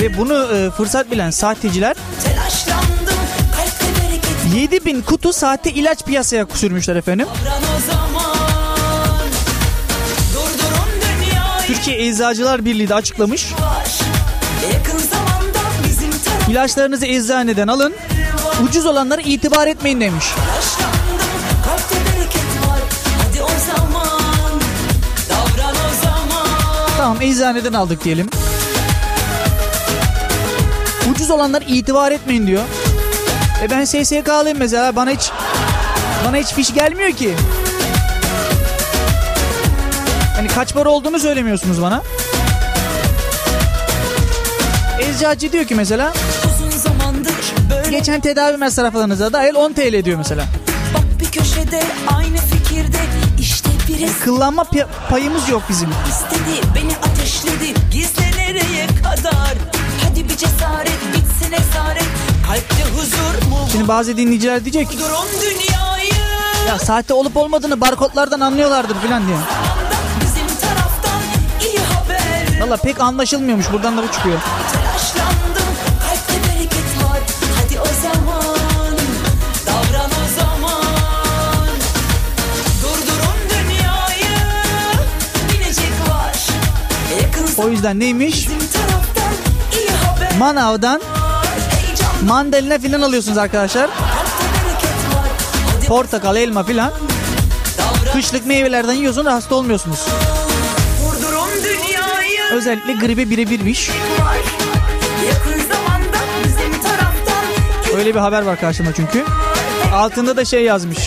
Ve 0.00 0.18
bunu 0.18 0.48
e, 0.54 0.70
fırsat 0.70 1.10
bilen 1.10 1.30
sahteciler 1.30 1.96
Telaşlandım 2.24 3.18
kalpte 3.56 3.86
bereket 4.02 4.54
7000 4.62 5.02
kutu 5.02 5.32
sahte 5.32 5.70
ilaç 5.70 6.04
piyasaya 6.04 6.46
sürmüşler 6.54 6.96
efendim. 6.96 7.26
Davran 7.44 7.67
Türkiye 11.88 12.08
Eczacılar 12.08 12.64
Birliği 12.64 12.88
de 12.88 12.94
açıklamış. 12.94 13.46
İlaçlarınızı 16.50 17.06
eczaneden 17.06 17.68
alın. 17.68 17.94
Ucuz 18.64 18.86
olanlara 18.86 19.20
itibar 19.20 19.66
etmeyin 19.66 20.00
demiş. 20.00 20.24
Tamam 26.96 27.22
eczaneden 27.22 27.72
aldık 27.72 28.04
diyelim. 28.04 28.30
Ucuz 31.10 31.30
olanlara 31.30 31.64
itibar 31.64 32.12
etmeyin 32.12 32.46
diyor. 32.46 32.62
E 33.62 33.70
ben 33.70 33.84
SSK'lıyım 33.84 34.58
mesela 34.58 34.96
bana 34.96 35.10
hiç 35.10 35.30
bana 36.26 36.36
hiç 36.36 36.46
fiş 36.46 36.74
gelmiyor 36.74 37.10
ki. 37.10 37.34
Hani 40.38 40.48
kaç 40.48 40.74
para 40.74 40.88
olduğunu 40.88 41.18
söylemiyorsunuz 41.18 41.82
bana. 41.82 42.02
Eczacı 45.00 45.52
diyor 45.52 45.64
ki 45.64 45.74
mesela 45.74 46.12
geçen 47.90 48.20
tedavi 48.20 48.56
masraflarınıza 48.56 49.32
dahil 49.32 49.54
10 49.54 49.72
TL 49.72 50.04
diyor 50.04 50.18
mesela. 50.18 50.44
bak 50.94 51.02
bir 51.20 51.24
köşede 51.38 51.82
aynı 52.16 52.36
fikirde 52.36 52.98
işte 53.40 53.68
birisi 53.88 54.20
Kıllanma 54.20 54.62
pi- 54.62 54.86
payımız 55.10 55.48
yok 55.48 55.62
bizim. 55.68 55.88
istedi 55.88 56.66
beni 56.74 56.92
ateşledi 57.12 57.74
gizle 57.92 58.30
nereye 58.38 58.86
kadar 58.86 59.54
hadi 60.04 60.24
bir 60.28 60.36
cesaret 60.36 60.98
bitsin 61.16 61.52
esaret 61.52 62.04
kalpte 62.48 62.84
huzur 62.96 63.48
mu 63.50 63.68
Şimdi 63.72 63.88
bazı 63.88 64.16
dinleyiciler 64.16 64.64
diyecek 64.64 64.88
ya 66.68 66.78
sahte 66.78 67.14
olup 67.14 67.36
olmadığını 67.36 67.80
barkodlardan 67.80 68.40
anlıyorlardır 68.40 68.94
falan 68.94 69.26
diye. 69.26 69.36
Valla 72.60 72.76
pek 72.76 73.00
anlaşılmıyormuş 73.00 73.72
buradan 73.72 73.98
da 73.98 74.02
bu 74.02 74.12
çıkıyor. 74.12 74.38
o 87.58 87.68
yüzden 87.68 88.00
neymiş? 88.00 88.48
Manavdan 90.38 91.00
mandalina 92.24 92.78
filan 92.78 93.02
alıyorsunuz 93.02 93.38
arkadaşlar. 93.38 93.90
Portakal, 95.86 96.36
elma 96.36 96.64
filan. 96.64 96.92
Kışlık 98.12 98.46
meyvelerden 98.46 98.92
yiyorsunuz 98.92 99.32
hasta 99.32 99.54
olmuyorsunuz. 99.54 99.98
Özellikle 102.58 102.92
gribe 102.92 103.30
birebirmiş. 103.30 103.90
Öyle 107.96 108.14
bir 108.14 108.20
haber 108.20 108.42
var 108.42 108.60
karşımda 108.60 108.92
çünkü. 108.92 109.24
Altında 109.94 110.36
da 110.36 110.44
şey 110.44 110.62
yazmış. 110.62 110.98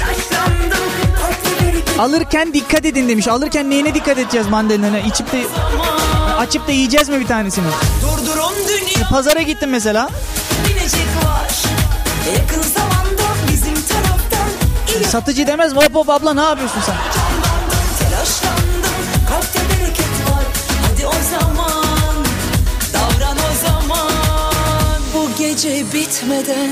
Alırken 1.99 2.53
dikkat 2.53 2.85
edin 2.85 3.09
demiş. 3.09 3.27
Alırken 3.27 3.69
neyine 3.69 3.93
dikkat 3.95 4.17
edeceğiz 4.17 4.47
mandalina? 4.47 4.99
İçip 4.99 5.31
de 5.31 5.43
açıp 6.37 6.67
da 6.67 6.71
yiyeceğiz 6.71 7.09
mi 7.09 7.19
bir 7.19 7.27
tanesini? 7.27 7.67
Pazara 9.09 9.41
gittim 9.41 9.69
mesela. 9.69 10.09
Satıcı 15.07 15.47
demez 15.47 15.73
mi? 15.73 15.79
Hop 15.79 15.95
hop 15.95 16.09
abla 16.09 16.33
ne 16.33 16.41
yapıyorsun 16.41 16.81
sen? 16.85 17.20
Gece 25.63 25.85
bitmeden 25.93 26.71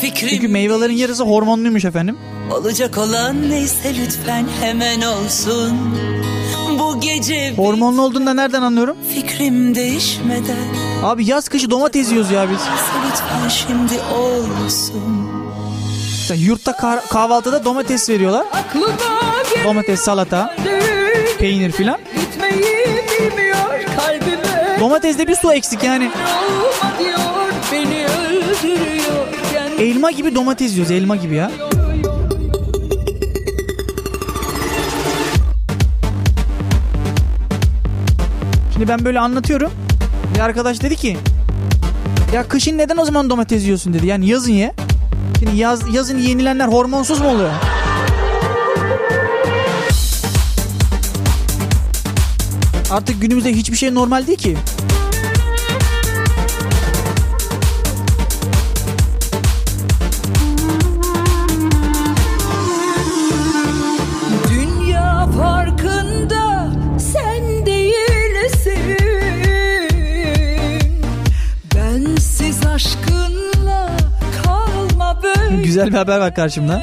fikrim 0.00 0.28
Çünkü 0.28 0.48
meyvelerin 0.48 0.96
yarısı 0.96 1.24
hormonluymuş 1.24 1.84
efendim. 1.84 2.18
Olacak 2.52 2.98
olan 2.98 3.50
neyse 3.50 3.94
lütfen 4.02 4.46
hemen 4.60 5.00
olsun 5.00 5.72
Bu 6.78 7.00
gece 7.00 7.54
Hormonlu 7.56 8.02
olduğunu 8.02 8.26
da 8.26 8.34
nereden 8.34 8.62
anlıyorum? 8.62 8.96
fikrim 9.14 9.74
değişmeden 9.74 10.56
Abi 11.02 11.24
yaz 11.30 11.48
kışı 11.48 11.70
domates 11.70 12.10
yiyoruz 12.10 12.30
ya 12.30 12.46
biz. 12.50 12.58
Lütfen 13.08 13.48
şimdi 13.48 13.94
olsun 14.14 15.02
Mesela 16.20 16.40
yurtta 16.46 16.70
kah- 16.72 17.08
kahvaltıda 17.08 17.64
domates 17.64 18.08
veriyorlar. 18.10 18.46
Domates, 19.64 20.00
salata, 20.00 20.56
peynir 21.38 21.72
filan. 21.72 21.98
Gitmeyi 22.20 22.86
bilmiyor 23.20 23.56
kalbime 23.96 24.80
Domateste 24.80 25.28
bir 25.28 25.34
su 25.34 25.52
eksik 25.52 25.82
yani. 25.84 26.10
Olma 26.52 26.98
diyor 26.98 27.18
beni 27.72 27.95
Elma 29.78 30.10
gibi 30.10 30.34
domates 30.34 30.72
yiyoruz 30.72 30.90
elma 30.90 31.16
gibi 31.16 31.34
ya. 31.34 31.50
Şimdi 38.72 38.88
ben 38.88 39.04
böyle 39.04 39.20
anlatıyorum. 39.20 39.70
Bir 40.34 40.40
arkadaş 40.40 40.82
dedi 40.82 40.96
ki 40.96 41.16
ya 42.34 42.48
kışın 42.48 42.78
neden 42.78 42.96
o 42.96 43.04
zaman 43.04 43.30
domates 43.30 43.64
yiyorsun 43.64 43.94
dedi. 43.94 44.06
Yani 44.06 44.28
yazın 44.28 44.52
ye. 44.52 44.74
Şimdi 45.38 45.56
yaz, 45.56 45.94
yazın 45.94 46.18
yenilenler 46.18 46.68
hormonsuz 46.68 47.20
mu 47.20 47.28
oluyor? 47.28 47.50
Artık 52.90 53.20
günümüzde 53.20 53.52
hiçbir 53.52 53.76
şey 53.76 53.94
normal 53.94 54.26
değil 54.26 54.38
ki. 54.38 54.56
Güzel 75.76 75.92
bir 75.92 75.96
haber 75.98 76.18
var 76.18 76.34
karşımda. 76.34 76.82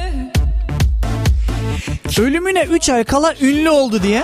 Ölümüne 2.18 2.62
3 2.64 2.88
ay 2.88 3.04
kala 3.04 3.34
ünlü 3.40 3.70
oldu 3.70 4.02
diye. 4.02 4.22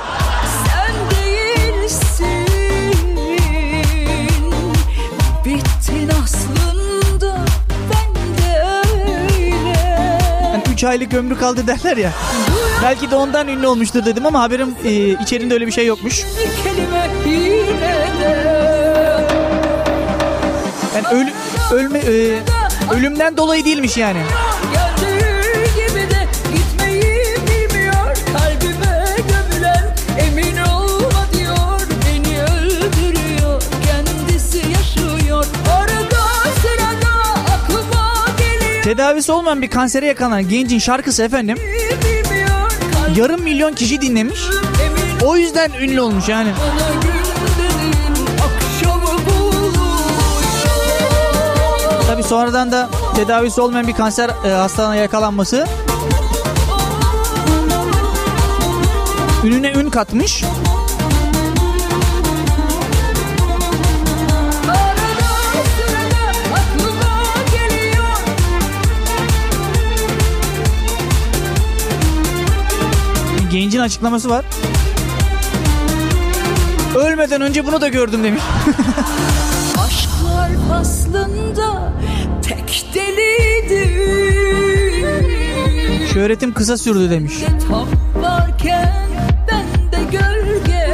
Yani 10.53 10.63
3 10.73 10.85
aylık 10.85 11.15
ömrü 11.15 11.39
kaldı 11.39 11.67
derler 11.67 11.97
ya. 11.97 12.13
Belki 12.83 13.11
de 13.11 13.17
ondan 13.17 13.49
ünlü 13.49 13.67
olmuştur 13.67 14.05
dedim 14.05 14.27
ama 14.27 14.41
haberim 14.43 14.75
e, 14.85 15.23
içerinde 15.23 15.55
öyle 15.55 15.67
bir 15.67 15.73
şey 15.73 15.87
yokmuş. 15.87 16.25
Yani 20.95 21.07
ölü, 21.13 21.33
ölme, 21.73 21.99
e, 21.99 22.39
ölümden 22.91 23.37
dolayı 23.37 23.65
değilmiş 23.65 23.97
yani. 23.97 24.19
Tedavisi 38.85 39.33
olmayan 39.33 39.63
bir 39.63 39.71
kansere 39.71 40.07
yakalanan 40.07 40.49
gencin 40.49 40.79
şarkısı 40.79 41.23
efendim 41.23 41.59
yarım 43.17 43.43
milyon 43.43 43.73
kişi 43.73 44.01
dinlemiş. 44.01 44.41
O 45.25 45.37
yüzden 45.37 45.71
ünlü 45.81 46.01
olmuş 46.01 46.29
yani. 46.29 46.53
Buluşuyor 52.21 52.21
Tabi 52.21 52.23
sonradan 52.23 52.73
da 52.73 52.89
tedavisi 53.17 53.61
olmayan 53.61 53.87
bir 53.87 53.93
kanser 53.93 54.31
e, 54.45 54.51
hastalığına 54.51 54.97
yakalanması 54.97 55.67
ününe 59.45 59.73
ün 59.73 59.91
katmış. 59.91 60.45
Gencin 73.51 73.81
açıklaması 73.81 74.31
var. 74.31 74.45
Ölmeden 76.97 77.41
önce 77.41 77.67
bunu 77.67 77.81
da 77.81 77.89
gördüm 77.89 78.25
demiş. 78.25 78.43
Aşklar 80.71 80.79
faslında 80.79 81.93
tek 82.43 82.87
deliydi 82.95 83.91
Şöhretim 86.13 86.55
kısa 86.55 86.77
sürdü 86.77 87.11
demiş. 87.11 87.35
Tam 87.69 87.89
varken 88.23 89.09
ben 89.51 89.93
de 89.93 90.05
gölge 90.11 90.87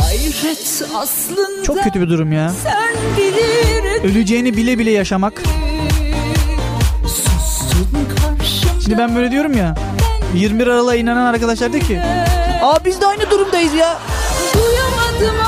Hayret 0.00 0.82
aslında 0.96 1.62
Çok 1.64 1.82
kötü 1.82 2.00
bir 2.00 2.08
durum 2.08 2.32
ya. 2.32 2.52
Sen 2.62 2.94
bilirdin 3.16 4.08
Öleceğini 4.08 4.56
bile 4.56 4.78
bile 4.78 4.90
yaşamak. 4.90 5.42
Şimdi 8.84 8.98
ben 8.98 9.16
böyle 9.16 9.30
diyorum 9.30 9.52
ya. 9.56 9.74
21 10.34 10.66
Aralık'a 10.66 10.94
inanan 10.94 11.26
arkadaşlar 11.26 11.72
diyor 11.72 11.84
ki. 11.84 12.00
Aa 12.62 12.84
biz 12.84 13.00
de 13.00 13.06
aynı 13.06 13.30
durumdayız 13.30 13.74
ya. 13.74 13.98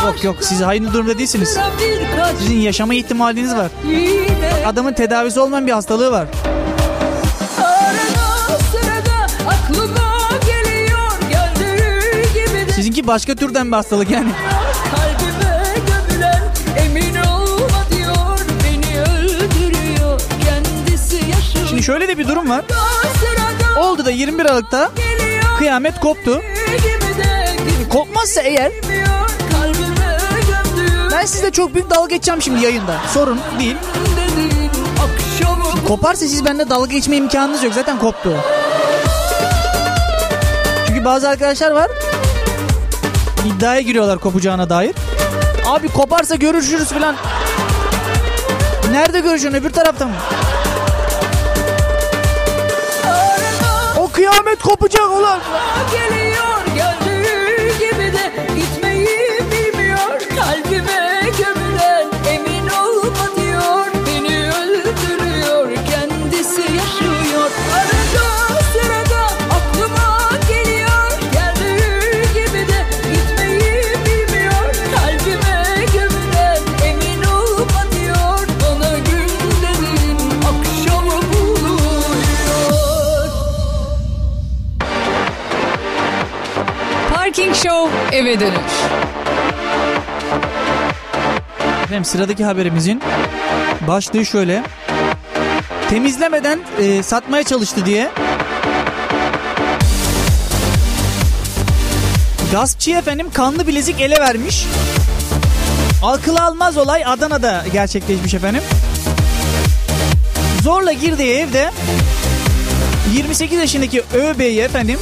Yok 0.04 0.24
yok 0.24 0.36
siz 0.40 0.62
aynı 0.62 0.92
durumda 0.92 1.18
değilsiniz. 1.18 1.58
Sizin 2.38 2.60
yaşama 2.60 2.94
ihtimaliniz 2.94 3.54
var. 3.54 3.70
Adamın 4.66 4.92
tedavisi 4.92 5.40
olmayan 5.40 5.66
bir 5.66 5.72
hastalığı 5.72 6.12
var. 6.12 6.26
Sizinki 12.74 13.06
başka 13.06 13.34
türden 13.34 13.66
bir 13.66 13.76
hastalık 13.76 14.10
yani. 14.10 14.30
Şimdi 21.68 21.82
şöyle 21.82 22.08
de 22.08 22.18
bir 22.18 22.28
durum 22.28 22.50
var. 22.50 22.64
Oldu 23.78 24.04
da 24.04 24.10
21 24.10 24.44
Aralık'ta 24.46 24.90
kıyamet 25.58 26.00
koptu. 26.00 26.42
Kopmazsa 27.90 28.40
eğer 28.42 28.72
ben 31.22 31.26
sizle 31.26 31.50
çok 31.50 31.74
büyük 31.74 31.90
dalga 31.90 32.08
geçeceğim 32.08 32.42
şimdi 32.42 32.64
yayında. 32.64 33.00
Sorun 33.14 33.40
değil. 33.58 33.76
akşamı 34.98 35.86
Koparsa 35.88 36.26
siz 36.26 36.44
benimle 36.44 36.70
dalga 36.70 36.92
geçme 36.92 37.16
imkanınız 37.16 37.62
yok. 37.62 37.74
Zaten 37.74 37.98
koptu. 37.98 38.36
Çünkü 40.86 41.04
bazı 41.04 41.28
arkadaşlar 41.28 41.70
var. 41.70 41.90
iddiaya 43.46 43.80
giriyorlar 43.80 44.18
kopacağına 44.18 44.70
dair. 44.70 44.94
Abi 45.66 45.88
koparsa 45.88 46.34
görüşürüz 46.34 46.88
falan. 46.88 47.16
Nerede 48.90 49.20
görüşün 49.20 49.54
öbür 49.54 49.70
tarafta 49.70 50.06
mı? 50.06 50.14
O 53.98 54.08
kıyamet 54.08 54.62
kopacak 54.62 55.10
ulan. 55.10 55.40
Eve 88.32 88.40
dönüş. 88.40 88.72
Efendim 91.84 92.04
sıradaki 92.04 92.44
haberimizin 92.44 93.02
başlığı 93.86 94.26
şöyle. 94.26 94.62
Temizlemeden 95.90 96.60
e, 96.80 97.02
satmaya 97.02 97.44
çalıştı 97.44 97.86
diye. 97.86 98.10
Gaspçı 102.52 102.90
efendim 102.90 103.26
kanlı 103.34 103.66
bilezik 103.66 104.00
ele 104.00 104.20
vermiş. 104.20 104.64
Akıl 106.02 106.36
almaz 106.36 106.76
olay 106.76 107.04
Adana'da 107.06 107.64
gerçekleşmiş 107.72 108.34
efendim. 108.34 108.62
Zorla 110.62 110.92
girdiği 110.92 111.32
evde 111.32 111.70
28 113.14 113.58
yaşındaki 113.58 114.02
ÖB'yi 114.14 114.60
efendim 114.60 114.98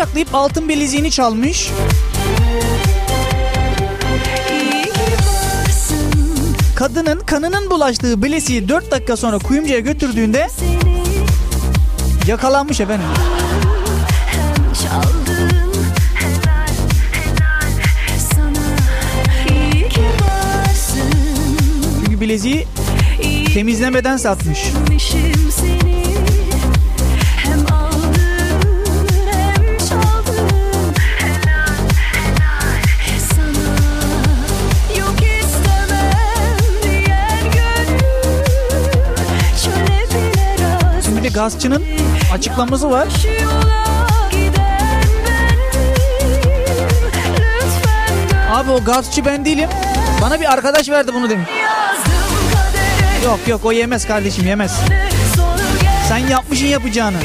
bıçaklayıp 0.00 0.34
altın 0.34 0.68
bileziğini 0.68 1.10
çalmış. 1.10 1.70
Kadının 6.76 7.20
kanının 7.20 7.70
bulaştığı 7.70 8.22
bileziği 8.22 8.68
4 8.68 8.90
dakika 8.90 9.16
sonra 9.16 9.38
kuyumcuya 9.38 9.78
götürdüğünde 9.78 10.48
yakalanmış 12.26 12.80
efendim. 12.80 13.06
Varsın 20.20 22.20
bileziği 22.20 22.66
temizlemeden 23.54 24.16
satmış. 24.16 24.58
De 41.30 41.34
gazçının 41.34 41.84
açıklaması 42.32 42.90
var. 42.90 43.08
Abi 48.50 48.70
o 48.70 48.84
gazçı 48.84 49.24
ben 49.24 49.44
değilim. 49.44 49.68
Bana 50.22 50.40
bir 50.40 50.52
arkadaş 50.52 50.88
verdi 50.88 51.10
bunu 51.14 51.30
demiş. 51.30 51.48
Yok 53.24 53.38
yok 53.48 53.60
o 53.64 53.72
yemez 53.72 54.06
kardeşim 54.06 54.46
yemez. 54.46 54.80
Sen 56.08 56.18
yapmışın 56.18 56.66
yapacağını. 56.66 57.18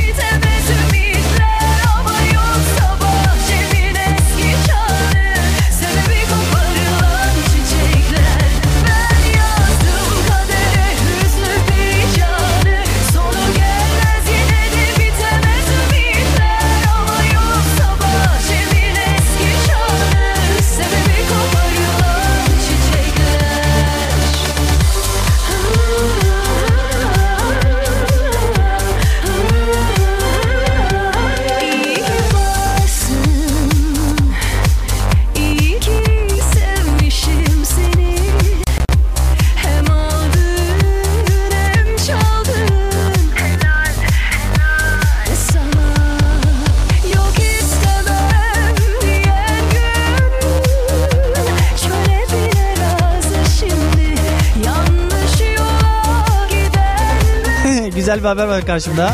Güzel 58.15 58.23
bir 58.23 58.41
haber 58.41 58.47
var 58.47 58.65
karşımda. 58.65 59.13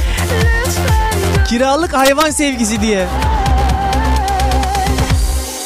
Kiralık 1.48 1.94
hayvan 1.94 2.30
sevgisi 2.30 2.82
diye. 2.82 3.08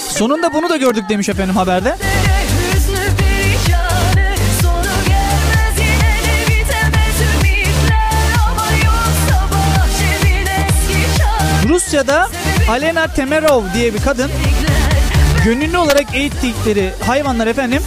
Sonunda 0.10 0.54
bunu 0.54 0.70
da 0.70 0.78
gördük 0.78 1.10
demiş 1.10 1.30
efendim 1.30 1.56
haberde. 1.56 1.98
Rusya'da 11.70 12.30
Alena 12.70 13.08
Temerov 13.08 13.64
diye 13.74 13.94
bir 13.94 14.02
kadın 14.02 14.32
gönüllü 15.46 15.78
olarak 15.78 16.16
eğittikleri 16.16 16.94
hayvanlar 17.06 17.48
efendim 17.48 17.82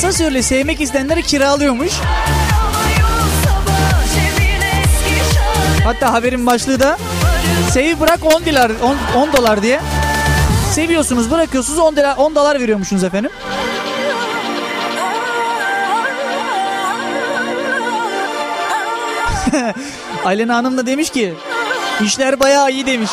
kısa 0.00 0.12
süreli 0.12 0.42
sevmek 0.42 0.80
isteyenleri 0.80 1.22
kiralıyormuş. 1.22 1.92
Hatta 5.90 6.12
haberin 6.12 6.46
başlığı 6.46 6.80
da 6.80 6.98
sev 7.70 8.00
bırak 8.00 8.24
10 8.24 8.46
dolar 8.46 8.72
10, 9.14 9.20
10 9.20 9.32
dolar 9.32 9.62
diye. 9.62 9.80
Seviyorsunuz 10.72 11.30
bırakıyorsunuz 11.30 11.78
10 11.78 11.96
dolar, 11.96 12.16
10 12.16 12.34
dolar 12.34 12.60
veriyormuşsunuz 12.60 13.04
efendim. 13.04 13.30
Alena 20.24 20.56
Hanım 20.56 20.78
da 20.78 20.86
demiş 20.86 21.10
ki 21.10 21.34
işler 22.04 22.40
bayağı 22.40 22.70
iyi 22.70 22.86
demiş. 22.86 23.10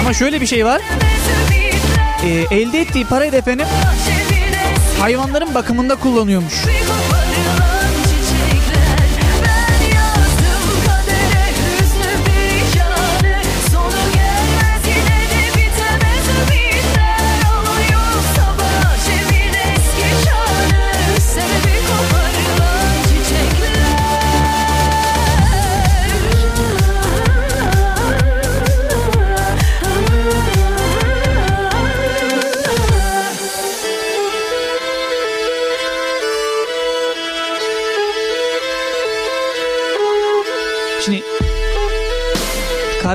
Ama 0.00 0.12
şöyle 0.12 0.40
bir 0.40 0.46
şey 0.46 0.66
var. 0.66 0.80
Ee, 2.24 2.56
elde 2.56 2.80
ettiği 2.80 3.04
parayı 3.04 3.32
da 3.32 3.36
efendim 3.36 3.66
eski 4.10 4.19
hayvanların 5.00 5.54
bakımında 5.54 5.96
kullanıyormuş. 5.96 6.54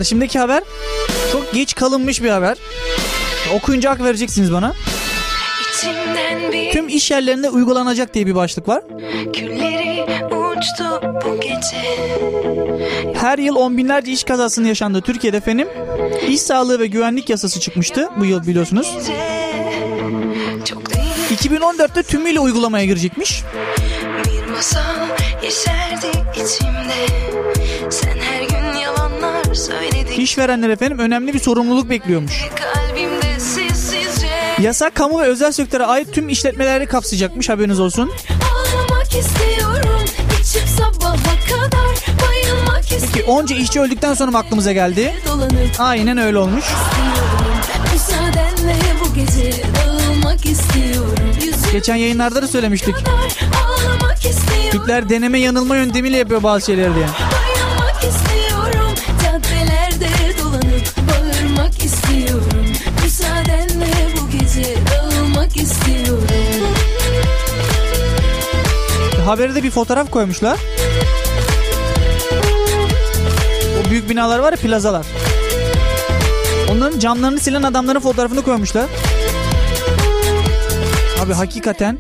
Karşımdaki 0.06 0.40
haber 0.40 0.64
çok 1.32 1.54
geç 1.54 1.76
kalınmış 1.76 2.24
bir 2.24 2.30
haber. 2.30 2.58
Okuyunca 3.54 3.92
hak 3.92 4.04
vereceksiniz 4.04 4.54
bana. 4.54 4.74
Tüm 6.72 6.88
iş 6.90 7.12
yerlerinde 7.12 7.50
uygulanacak 7.50 8.14
diye 8.14 8.28
bir 8.28 8.36
başlık 8.36 8.68
var. 8.68 8.84
Her 13.14 13.38
yıl 13.38 13.56
on 13.56 13.78
binlerce 13.78 14.12
iş 14.12 14.24
kazasının 14.24 14.68
yaşandığı 14.68 15.02
Türkiye'de 15.02 15.38
efendim 15.38 15.68
iş 16.28 16.42
sağlığı 16.42 16.80
ve 16.80 16.88
güvenlik 16.88 17.30
yasası 17.30 17.60
çıkmıştı 17.60 18.10
bu 18.18 18.26
yıl 18.26 18.48
biliyorsunuz. 18.48 18.88
Çok 20.66 20.94
değil 20.94 21.62
2014'te 21.62 22.04
tümüyle 22.04 22.40
uygulamaya 22.40 22.86
girecekmiş. 22.86 23.44
bir 24.26 24.52
masal 24.52 24.96
içimde 26.36 27.06
Sen 27.90 28.18
her 28.18 28.42
gün 28.42 28.55
İşverenler 30.18 30.70
efendim 30.70 31.00
önemli 31.00 31.34
bir 31.34 31.40
sorumluluk 31.40 31.90
bekliyormuş. 31.90 32.44
Yasa 34.62 34.90
kamu 34.90 35.20
ve 35.20 35.24
özel 35.24 35.52
sektöre 35.52 35.86
ait 35.86 36.14
tüm 36.14 36.30
işletmeleri 36.30 36.86
kapsayacakmış 36.86 37.50
haberiniz 37.50 37.80
olsun. 37.80 38.12
Ağlamak 38.52 39.08
istiyorum 39.08 40.06
içip 40.42 40.68
sabaha 40.78 41.16
kadar 41.50 41.96
Bayılmak 42.28 42.84
Ki 42.84 42.96
istiyorum 42.96 43.34
onca 43.34 43.56
işçi 43.56 43.82
öldükten 43.82 44.14
sonra 44.14 44.32
mı 44.32 44.38
aklımıza 44.38 44.72
geldi? 44.72 45.14
Aynen 45.80 46.18
öyle 46.18 46.38
olmuş. 46.38 46.66
Geçen 51.72 51.96
yayınlarda 51.96 52.42
da 52.42 52.48
söylemiştik. 52.48 52.96
Türkler 54.72 55.10
deneme 55.10 55.40
yanılma 55.40 55.76
yöntemiyle 55.76 56.18
yapıyor 56.18 56.44
bazı 56.44 56.66
şeyleri 56.66 56.96
diye. 56.96 57.06
Bayılmak 57.06 57.45
istiyorum 65.88 66.28
Haberde 69.26 69.64
bir 69.64 69.72
fotoğraf 69.72 70.12
koymuşlar. 70.12 70.60
O 73.82 73.90
büyük 73.90 74.10
binalar 74.10 74.40
var 74.40 74.52
ya 74.52 74.58
plazalar. 74.58 75.06
Onların 76.72 77.00
camlarını 77.00 77.40
silen 77.40 77.64
adamların 77.64 78.00
fotoğrafını 78.00 78.42
koymuşlar. 78.42 78.86
Abi 81.26 81.34
hakikaten 81.34 81.98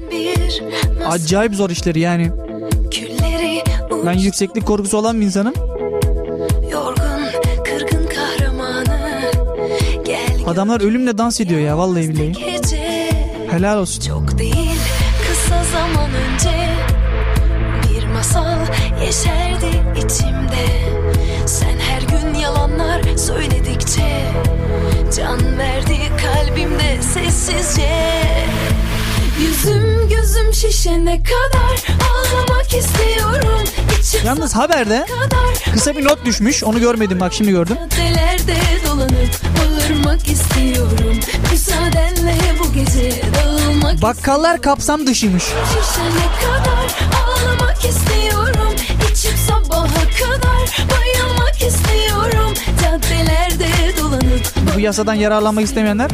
acayip 1.08 1.56
zor 1.56 1.70
işleri 1.70 2.00
yani. 2.00 2.32
Ben 4.06 4.14
yükseklik 4.14 4.66
korkusu 4.66 4.98
olan 4.98 5.22
bir 5.22 5.26
insanım. 5.26 5.54
Adamlar 10.48 10.82
ölümle 10.82 11.18
dans 11.18 11.42
ediyor 11.42 11.60
ya 11.60 11.78
vallahi 11.78 12.10
billahi. 12.10 12.55
Helal 13.56 13.78
olsun. 13.78 14.02
Çok 14.02 14.38
değil 14.38 14.80
kısa 15.28 15.64
zaman 15.64 16.10
önce 16.14 16.70
bir 17.84 18.06
masal 18.08 18.58
yeşerdi 19.06 19.84
içimde. 19.98 20.66
Sen 21.46 21.78
her 21.80 22.02
gün 22.02 22.40
yalanlar 22.40 23.18
söyledikçe 23.18 24.32
can 25.18 25.58
verdi 25.58 25.98
kalbimde 26.22 27.02
sessizce. 27.02 27.90
Yüzüm 29.40 30.10
gözüm 30.10 30.54
şişene 30.54 31.24
kadar 31.24 31.98
ağlamak 32.10 32.74
istiyorum. 32.74 33.64
İçim 34.00 34.26
Yalnız 34.26 34.56
haberde 34.56 35.06
kısa 35.74 35.98
bir 35.98 36.06
not 36.06 36.26
düşmüş. 36.26 36.64
Onu 36.64 36.80
görmedim 36.80 37.20
bak 37.20 37.34
şimdi 37.34 37.52
gördüm. 37.52 37.78
Dolanıp 38.88 39.55
Bakkallar 44.06 44.62
kapsam 44.62 45.08
dışıymış. 45.08 45.44
Bu 54.76 54.80
yasadan 54.80 55.14
yararlanmak 55.14 55.66
istemeyenler 55.66 56.12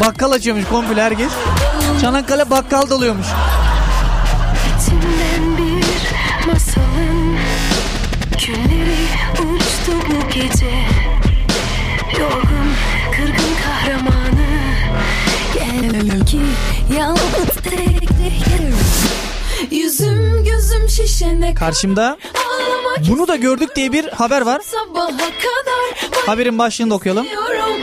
bakkal 0.00 0.32
açıyormuş 0.32 0.64
komple 0.68 1.02
herkes. 1.02 1.32
Çanakkale 2.00 2.50
bakkal 2.50 2.90
bir 5.58 5.84
masalın 6.52 7.36
Külleri 8.38 9.06
uçtu 9.32 9.92
bu 10.08 10.28
gece 10.28 10.75
Yüzüm 19.70 20.44
gözüm 20.44 20.88
şişene 20.88 21.54
Karşımda 21.54 22.18
bunu 23.08 23.28
da 23.28 23.36
gördük 23.36 23.76
diye 23.76 23.92
bir 23.92 24.08
haber 24.08 24.40
var. 24.40 24.60
Haberin 26.26 26.58
başlığını 26.58 26.90
da 26.90 26.94
okuyalım. 26.94 27.26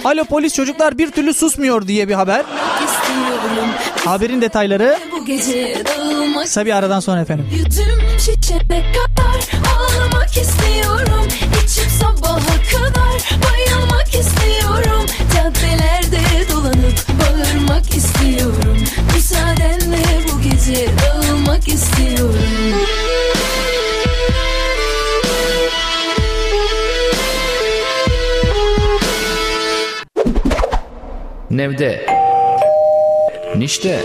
Alo 0.03 0.25
polis 0.25 0.55
çocuklar 0.55 0.97
bir 0.97 1.11
türlü 1.11 1.33
susmuyor 1.33 1.87
diye 1.87 2.07
bir 2.07 2.13
haber. 2.13 2.45
Haberin 4.05 4.41
detayları 4.41 4.99
kısa 6.43 6.65
bir 6.65 6.71
aradan 6.77 6.99
sonra 6.99 7.21
efendim. 7.21 7.49
Yüzüm 7.51 8.01
şişene 8.19 8.93
kadar 8.93 9.61
ağlamak 9.77 10.37
istiyorum 10.37 11.12
bağırmak 17.63 17.95
istiyorum. 17.95 18.77
Müsaadenle 19.13 20.03
bu 20.33 20.41
gece 20.41 20.87
dağılmak 20.97 21.67
istiyorum. 21.67 22.35
Nevde. 31.51 32.05
Nişte. 33.55 33.99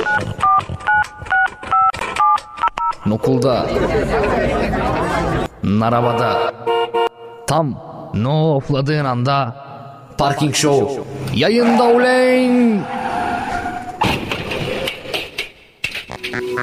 Nokulda. 3.07 3.67
Narabada. 5.63 6.53
Tam 7.47 7.75
no 8.15 8.55
ofladığın 8.55 9.05
anda 9.05 9.57
Parking 10.19 10.55
Show 10.55 11.03
Yayında 11.35 11.85
uleyn 11.85 12.83
Reklamlara 16.39 16.55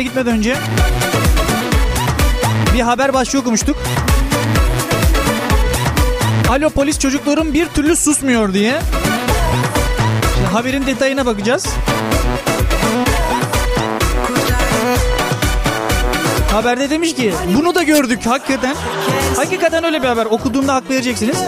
gitmeden 0.00 0.36
önce 0.36 0.56
bir 2.74 2.80
haber 2.80 3.14
başlığı 3.14 3.38
okumuştuk. 3.38 3.76
Alo 6.54 6.70
polis 6.70 6.98
çocuklarım 6.98 7.54
bir 7.54 7.66
türlü 7.66 7.96
susmuyor 7.96 8.54
diye. 8.54 8.80
Şimdi 10.34 10.46
haberin 10.46 10.86
detayına 10.86 11.26
bakacağız. 11.26 11.66
Haberde 16.52 16.90
demiş 16.90 17.14
ki 17.14 17.34
bunu 17.56 17.74
da 17.74 17.82
gördük 17.82 18.26
hakikaten. 18.26 18.76
Hakikaten 19.36 19.84
öyle 19.84 20.02
bir 20.02 20.08
haber. 20.08 20.26
Okuduğumda 20.26 20.74
hak 20.74 20.90
vereceksiniz. 20.90 21.38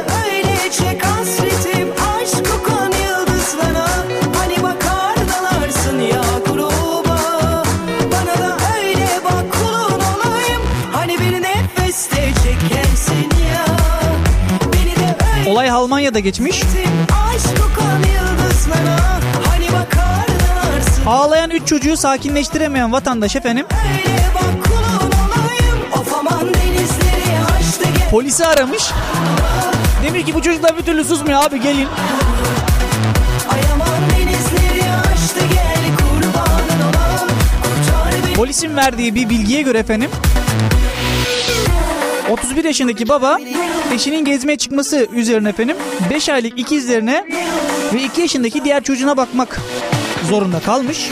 Almanya'da 15.96 16.18
geçmiş. 16.18 16.62
Hani 19.46 19.66
Ağlayan 21.06 21.50
üç 21.50 21.68
çocuğu 21.68 21.96
sakinleştiremeyen 21.96 22.92
vatandaş 22.92 23.36
efendim 23.36 23.66
polisi 28.10 28.46
aramış. 28.46 28.82
Demiş 30.02 30.24
ki 30.24 30.34
bu 30.34 30.42
çocuklar 30.42 30.78
bir 30.78 30.82
türlü 30.82 31.04
susmuyor 31.04 31.44
abi 31.44 31.60
gelin. 31.60 31.88
Polisin 38.36 38.76
verdiği 38.76 39.14
bir 39.14 39.28
bilgiye 39.28 39.62
göre 39.62 39.78
efendim 39.78 40.10
31 42.30 42.64
yaşındaki 42.64 43.08
baba 43.08 43.38
eşinin 43.94 44.24
gezmeye 44.24 44.58
çıkması 44.58 45.08
üzerine 45.12 45.48
efendim 45.48 45.76
5 46.10 46.28
aylık 46.28 46.58
ikizlerine 46.58 47.24
ve 47.94 48.02
2 48.02 48.20
yaşındaki 48.20 48.64
diğer 48.64 48.82
çocuğuna 48.82 49.16
bakmak 49.16 49.60
zorunda 50.28 50.60
kalmış. 50.60 51.08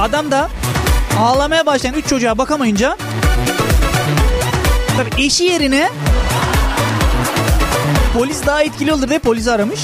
Adam 0.00 0.30
da 0.30 0.48
ağlamaya 1.20 1.66
başlayan 1.66 1.94
3 1.94 2.06
çocuğa 2.06 2.38
bakamayınca 2.38 2.96
tabii 4.96 5.24
eşi 5.24 5.44
yerine 5.44 5.88
Polis 8.14 8.46
daha 8.46 8.62
etkili 8.62 8.92
olur 8.92 9.08
diye 9.08 9.18
polisi 9.18 9.52
aramış. 9.52 9.80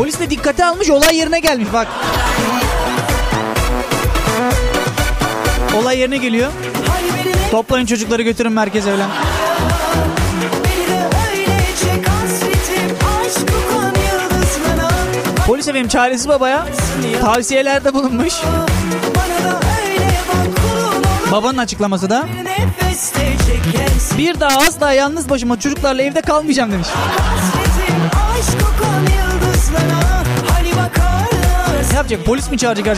Polis 0.00 0.20
de 0.20 0.30
dikkate 0.30 0.64
almış 0.64 0.90
olay 0.90 1.16
yerine 1.16 1.40
gelmiş 1.40 1.68
bak. 1.72 1.88
Olay 5.76 5.98
yerine 5.98 6.16
geliyor. 6.16 6.52
Toplayın 7.50 7.86
çocukları 7.86 8.22
götürün 8.22 8.52
merkeze 8.52 8.90
yıldızlara 8.90 9.10
Polis 15.46 15.68
efendim 15.68 15.88
çaresiz 15.88 16.28
babaya 16.28 16.66
tavsiyelerde 17.20 17.94
bulunmuş. 17.94 18.34
Babanın 21.32 21.58
açıklaması 21.58 22.10
da 22.10 22.26
bir 24.18 24.40
daha 24.40 24.58
asla 24.58 24.92
yalnız 24.92 25.30
başıma 25.30 25.60
çocuklarla 25.60 26.02
evde 26.02 26.20
kalmayacağım 26.20 26.72
demiş. 26.72 26.88
Yapacak 32.00 32.24
polis 32.24 32.50
mi 32.50 32.58
çağıracak 32.58 32.86
her 32.86 32.96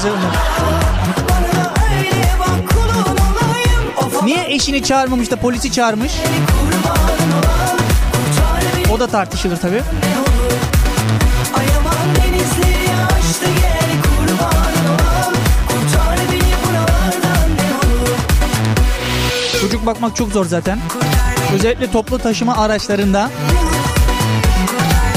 Niye 4.24 4.44
eşini 4.48 4.82
çağırmamış 4.82 5.30
da 5.30 5.36
polisi 5.36 5.72
çağırmış? 5.72 6.12
O 8.92 9.00
da 9.00 9.06
tartışılır 9.06 9.56
tabii. 9.56 9.82
Çocuk 19.60 19.86
bakmak 19.86 20.16
çok 20.16 20.32
zor 20.32 20.44
zaten. 20.44 20.78
Özellikle 21.54 21.90
toplu 21.90 22.18
taşıma 22.18 22.56
araçlarında 22.56 23.30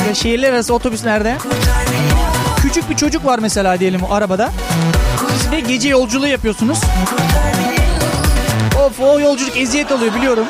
ve 0.09 0.15
şehirler 0.15 0.53
arası 0.53 0.73
otobüslerde 0.73 1.38
küçük 2.76 2.89
bir 2.89 2.95
çocuk 2.95 3.26
var 3.26 3.39
mesela 3.39 3.80
diyelim 3.80 4.01
o 4.03 4.13
arabada 4.13 4.51
ve 5.51 5.59
gece 5.59 5.89
yolculuğu 5.89 6.28
yapıyorsunuz. 6.28 6.80
Of 8.86 8.99
o 8.99 9.19
yolculuk 9.19 9.57
eziyet 9.57 9.91
oluyor 9.91 10.15
biliyorum. 10.15 10.45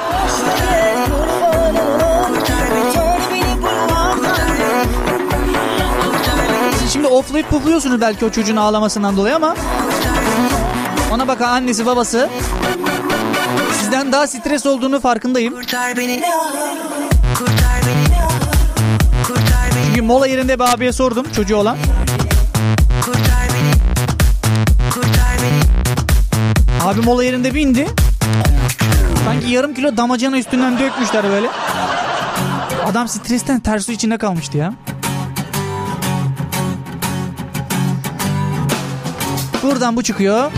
Şimdi 6.93 7.07
oflayıp 7.07 7.49
pufluyorsunuz 7.49 8.01
belki 8.01 8.25
o 8.25 8.29
çocuğun 8.29 8.55
ağlamasından 8.55 9.17
dolayı 9.17 9.35
ama 9.35 9.55
ona 11.13 11.27
bakan 11.27 11.49
annesi 11.49 11.85
babası 11.85 12.29
sizden 13.79 14.11
daha 14.11 14.27
stres 14.27 14.65
olduğunu 14.65 14.99
farkındayım. 14.99 15.53
Kurtar 15.53 15.97
beni 15.97 16.23
Kurtar 17.37 17.81
beni 17.87 18.17
Kurtar 19.27 19.69
beni 19.75 19.85
Çünkü 19.85 20.01
mola 20.01 20.27
yerinde 20.27 20.59
bir 20.59 20.73
abiye 20.73 20.91
sordum 20.91 21.25
çocuğu 21.35 21.55
olan. 21.55 21.77
Abi 26.85 27.01
mola 27.01 27.23
yerinde 27.23 27.53
bir 27.55 27.61
indi. 27.61 27.87
Sanki 29.25 29.51
yarım 29.51 29.73
kilo 29.73 29.97
damacana 29.97 30.37
üstünden 30.37 30.79
dökmüşler 30.79 31.23
böyle. 31.23 31.47
Adam 32.85 33.07
stresten 33.07 33.59
ters 33.59 33.85
su 33.85 33.91
içinde 33.91 34.17
kalmıştı 34.17 34.57
ya. 34.57 34.73
Buradan 39.63 39.95
bu 39.95 40.03
çıkıyor. 40.03 40.51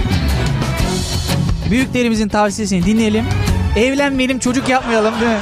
Büyüklerimizin 1.69 2.27
tavsiyesini 2.29 2.85
dinleyelim. 2.85 3.25
Evlenmeyelim 3.75 4.39
çocuk 4.39 4.69
yapmayalım 4.69 5.13
değil 5.21 5.31
mi? 5.31 5.39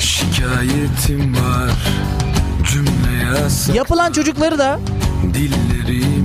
Şikayetim 0.00 1.34
var 1.34 1.70
Cümle 2.72 3.38
yasak 3.40 3.74
Yapılan 3.76 4.12
çocukları 4.12 4.58
da 4.58 4.78
Dillerim 5.34 5.75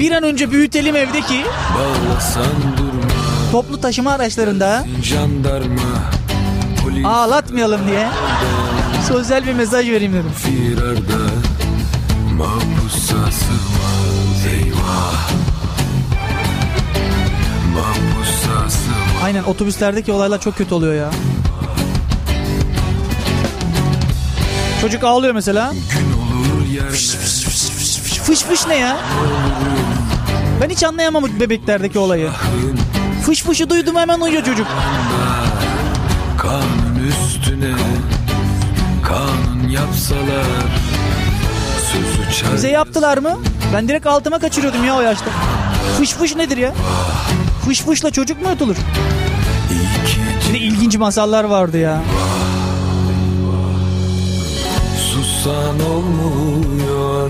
bir 0.02 0.12
an 0.12 0.24
önce 0.24 0.52
büyütelim 0.52 0.95
evdeki. 0.95 1.43
Toplu 3.52 3.82
taşıma 3.82 4.12
araçlarında 4.12 4.86
ağlatmayalım 7.06 7.88
diye 7.88 8.08
sosyal 9.08 9.47
bir 9.47 9.54
mesaj 9.54 9.89
vereyim 9.89 10.14
dedim. 10.14 10.32
firarda 10.36 11.24
Mahpusa 12.38 13.32
sığmaz 13.32 14.45
eyvah. 14.54 15.30
Mahpusa 17.74 18.70
sığmaz 18.70 19.24
Aynen 19.24 19.43
otobüslerdeki 19.43 20.12
olaylar 20.12 20.41
çok 20.41 20.58
kötü 20.58 20.74
oluyor 20.74 20.93
ya. 20.93 21.10
Çocuk 24.82 25.04
ağlıyor 25.04 25.34
mesela. 25.34 25.72
Gün 25.72 26.14
olur 26.14 26.68
yerler 26.74 27.40
Fış 28.32 28.41
fış 28.41 28.67
ne 28.67 28.75
ya? 28.75 28.97
Ben 30.61 30.69
hiç 30.69 30.84
anlayamam 30.84 31.23
bebeklerdeki 31.39 31.99
olayı. 31.99 32.29
Fış 33.25 33.43
fışı 33.43 33.69
duydum 33.69 33.95
hemen 33.95 34.19
uyuyor 34.19 34.43
çocuk. 34.43 34.67
Kanun 36.38 37.07
üstüne 37.07 37.71
Kanun 39.03 39.69
yapsalar 39.69 40.45
Sözü 41.91 42.55
Bize 42.55 42.69
yaptılar 42.69 43.17
mı? 43.17 43.38
Ben 43.73 43.88
direkt 43.88 44.07
altıma 44.07 44.39
kaçırıyordum 44.39 44.86
ya 44.86 44.97
o 44.97 45.01
yaşta. 45.01 45.32
Fış 45.97 46.11
fış 46.13 46.36
nedir 46.36 46.57
ya? 46.57 46.73
Fış 47.65 47.82
fışla 47.82 48.11
çocuk 48.11 48.41
mu 48.41 48.47
ötülür? 48.51 48.77
Ne 50.51 50.57
ilginç 50.57 50.97
masallar 50.97 51.43
vardı 51.43 51.77
ya. 51.77 52.01
Sussan 55.13 55.79
olmuyor 55.91 57.29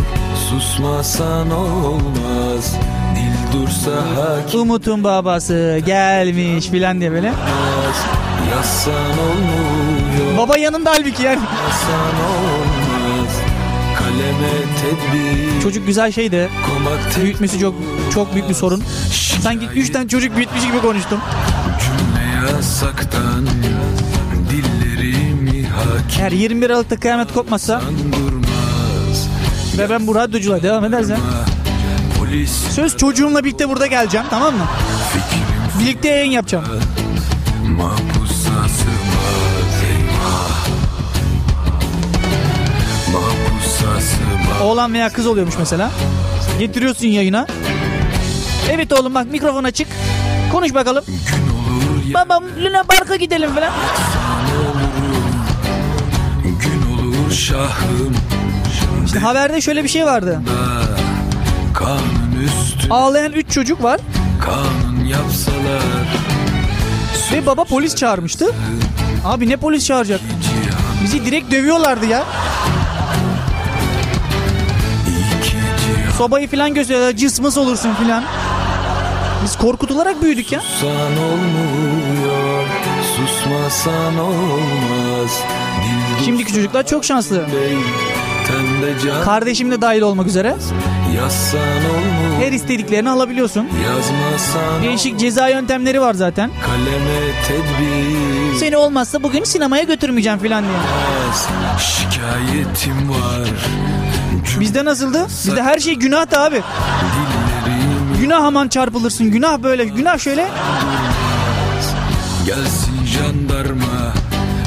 Susmasan 0.52 1.52
olmaz 1.52 2.76
Dil 3.16 3.54
dursa 3.54 3.92
hakim 3.92 4.60
Umut'un 4.60 5.04
babası 5.04 5.82
gelmiş 5.86 6.68
filan 6.68 7.00
diye 7.00 7.12
böyle. 7.12 7.34
Yazsan 8.52 8.94
olmuyor 8.94 10.38
Baba 10.38 10.58
yanında 10.58 10.90
halbuki 10.90 11.24
yani. 11.24 11.40
Yazsan 11.40 12.16
olmaz 12.32 13.34
Kaleme 13.98 14.52
tedbir 14.82 15.62
Çocuk 15.62 15.88
güzel 15.88 16.12
şeydi. 16.12 16.50
Komak 16.66 17.24
Büyütmesi 17.24 17.60
çok 17.60 17.76
çok 18.14 18.34
büyük 18.34 18.50
bir 18.50 18.54
sorun. 18.54 18.84
Sanki 19.42 19.66
üç 19.66 19.90
tane 19.90 20.08
çocuk 20.08 20.36
büyütmüş 20.36 20.66
gibi 20.66 20.82
konuştum. 20.82 21.20
cümle 21.82 22.52
yasaktan 22.54 23.48
Dillerimi 24.50 25.68
hakim 25.68 26.22
Eğer 26.22 26.32
21 26.32 26.70
Aralık'ta 26.70 27.00
kıyamet 27.00 27.34
kopmazsa 27.34 27.82
durmaz 28.14 28.31
ve 29.78 29.90
ben 29.90 30.08
bu 30.08 30.16
radyoculuğa 30.16 30.64
devam 30.64 30.86
edersem 30.86 31.18
söz 32.72 32.98
çocuğumla 32.98 33.44
birlikte 33.44 33.70
burada 33.70 33.88
geleceğim 33.88 34.26
tamam 34.30 34.54
mı? 34.56 34.66
Birlikte 35.80 36.08
yayın 36.10 36.32
yapacağım. 36.32 36.66
Oğlan 44.64 44.94
veya 44.94 45.10
kız 45.10 45.28
oluyormuş 45.28 45.56
mesela. 45.60 45.92
Getiriyorsun 46.60 47.08
yayına. 47.08 47.48
Evet 48.72 48.94
oğlum 48.94 49.16
bak 49.16 49.32
mikrofon 49.32 49.64
açık. 49.64 49.88
Konuş 50.52 50.74
bakalım. 50.74 51.04
Babam 52.14 52.44
Luna 52.64 52.84
Park'a 52.84 53.16
gidelim 53.16 53.50
falan. 53.56 53.72
Gün 56.44 56.92
olur 56.94 57.32
şahım 57.32 58.16
İşte 59.12 59.20
haberde 59.20 59.62
şöyle 59.62 59.84
bir 59.84 59.90
şey 59.90 60.06
vardı. 60.06 60.42
Ağlayan 62.90 63.32
3 63.32 63.52
çocuk 63.52 63.84
var 63.84 64.00
ve 67.32 67.46
baba 67.46 67.64
polis 67.64 67.96
çağırmıştı. 67.96 68.46
Abi 69.26 69.50
ne 69.50 69.58
polis 69.58 69.86
çağıracak? 69.86 70.20
Bizi 71.04 71.26
direkt 71.26 71.52
dövüyorlardı 71.52 72.06
ya. 72.06 72.24
Sobayı 76.18 76.48
falan 76.48 76.74
gösteriyorlar. 76.74 77.16
Cısmıs 77.16 77.58
olursun 77.58 77.94
falan. 77.94 78.24
Biz 79.44 79.58
korkutularak 79.58 80.22
büyüdük 80.22 80.52
ya. 80.52 80.60
Sussan 80.62 81.18
olmuyor 81.18 82.66
Susmasan 83.16 84.20
olmaz 84.20 85.40
Şimdiki 86.26 86.54
çocuklar 86.54 86.88
çok 86.88 87.06
şanslı. 87.06 87.38
bey 87.38 87.78
Kardeşim 89.26 89.72
de 89.72 89.82
dahil 89.82 90.02
olmak 90.02 90.28
üzere. 90.28 90.56
Her 92.40 92.52
istediklerini 92.52 93.10
alabiliyorsun. 93.10 93.68
Değişik 94.84 95.20
ceza 95.20 95.48
yöntemleri 95.48 96.02
var 96.02 96.14
zaten. 96.14 96.52
Kaleme 96.66 97.20
tedbir 97.48 98.58
Seni 98.60 98.78
olmazsa 98.78 99.24
bugün 99.24 99.44
sinemaya 99.44 99.84
götürmeyeceğim 99.84 100.40
falan 100.40 100.64
diye. 100.64 100.74
Şikayetim 101.80 103.10
var 103.10 103.50
Bizde 104.60 104.86
nasıldı? 104.86 105.26
Bizde 105.28 105.64
her 105.64 105.80
şey 105.80 105.96
günahtı 105.96 106.40
abi. 106.40 106.56
Dillerim 106.56 108.22
Günah 108.22 108.44
aman 108.44 108.68
çarpılırsın. 108.68 109.32
Günah 109.32 109.58
böyle. 109.64 109.86
Günah 109.86 110.18
şöyle. 110.18 110.48
gelsin 112.46 113.06
jandarma 113.06 114.14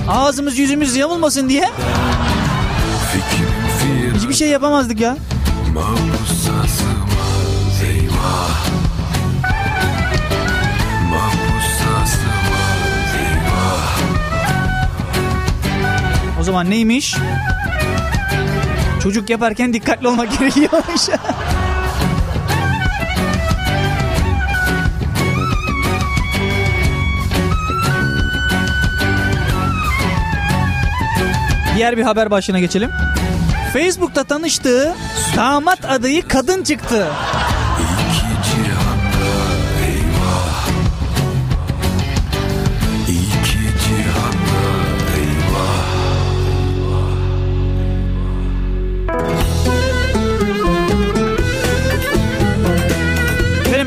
Ağzımız 0.08 0.58
yüzümüz 0.58 0.96
yamulmasın 0.96 1.48
diye. 1.48 1.70
Hiçbir 4.34 4.46
şey 4.46 4.52
yapamazdık 4.52 5.00
ya. 5.00 5.16
O 16.40 16.42
zaman 16.42 16.70
neymiş? 16.70 17.16
Çocuk 19.02 19.30
yaparken 19.30 19.72
dikkatli 19.72 20.08
olmak 20.08 20.38
gerekiyormuş. 20.38 21.08
Diğer 31.76 31.96
bir 31.96 32.02
haber 32.02 32.30
başlığına 32.30 32.60
geçelim. 32.60 32.90
Facebook'ta 33.74 34.24
tanıştığı 34.24 34.94
damat 35.36 35.84
adayı 35.84 36.28
kadın 36.28 36.62
çıktı. 36.62 37.06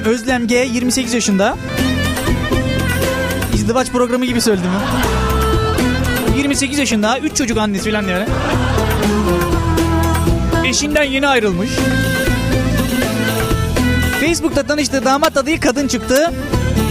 Özlem 0.06 0.48
G 0.48 0.56
28 0.56 1.14
yaşında. 1.14 1.58
İzdivaç 3.54 3.92
programı 3.92 4.26
gibi 4.26 4.42
söyledim 4.42 4.70
ya. 4.72 4.82
28 6.38 6.80
yaşında 6.80 7.20
3 7.20 7.36
çocuk 7.36 7.58
annesi 7.58 7.92
falan 7.92 8.08
yani. 8.08 8.28
Eşinden 10.68 11.04
yeni 11.04 11.28
ayrılmış. 11.28 11.70
Facebook'ta 14.20 14.64
tanıştığı 14.64 15.06
damat 15.06 15.38
adayı 15.38 15.60
kadın 15.60 15.88
çıktı. 15.88 16.34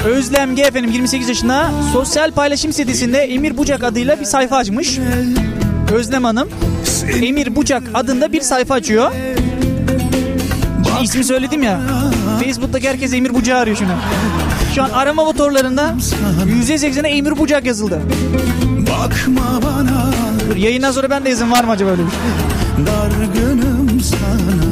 Özlem 0.05 0.57
G 0.57 0.63
efendim 0.63 0.91
28 0.91 1.29
yaşında 1.29 1.71
sosyal 1.93 2.33
paylaşım 2.33 2.73
sitesinde 2.73 3.19
Emir 3.19 3.57
Bucak 3.57 3.85
adıyla 3.85 4.21
bir 4.21 4.25
sayfa 4.25 4.57
açmış. 4.57 4.99
Özlem 5.95 6.25
Hanım 6.25 6.49
Emir 7.23 7.57
Bucak 7.57 7.83
adında 7.95 8.33
bir 8.33 8.41
sayfa 8.41 8.75
açıyor. 8.75 9.13
Şimdi 10.87 11.05
ismi 11.05 11.25
söyledim 11.25 11.63
ya. 11.63 11.81
Facebook'taki 12.45 12.89
herkes 12.89 13.15
Emir 13.15 13.35
Bucak'ı 13.35 13.59
arıyor 13.59 13.77
şunu. 13.77 13.93
Şu 14.75 14.83
an 14.83 14.91
arama 14.91 15.25
motorlarında 15.25 15.95
%80'e 16.63 17.11
Emir 17.11 17.39
Bucak 17.39 17.67
yazıldı. 17.67 18.01
Bakma 18.91 19.61
bana 19.63 20.11
yayından 20.57 20.93
sonra 20.93 21.11
ben 21.11 21.25
de 21.25 21.29
yazın 21.29 21.51
var 21.51 21.65
mı 21.65 21.71
acaba 21.71 21.91
öyle 21.91 22.03
bir 22.03 22.11
şey? 22.11 22.21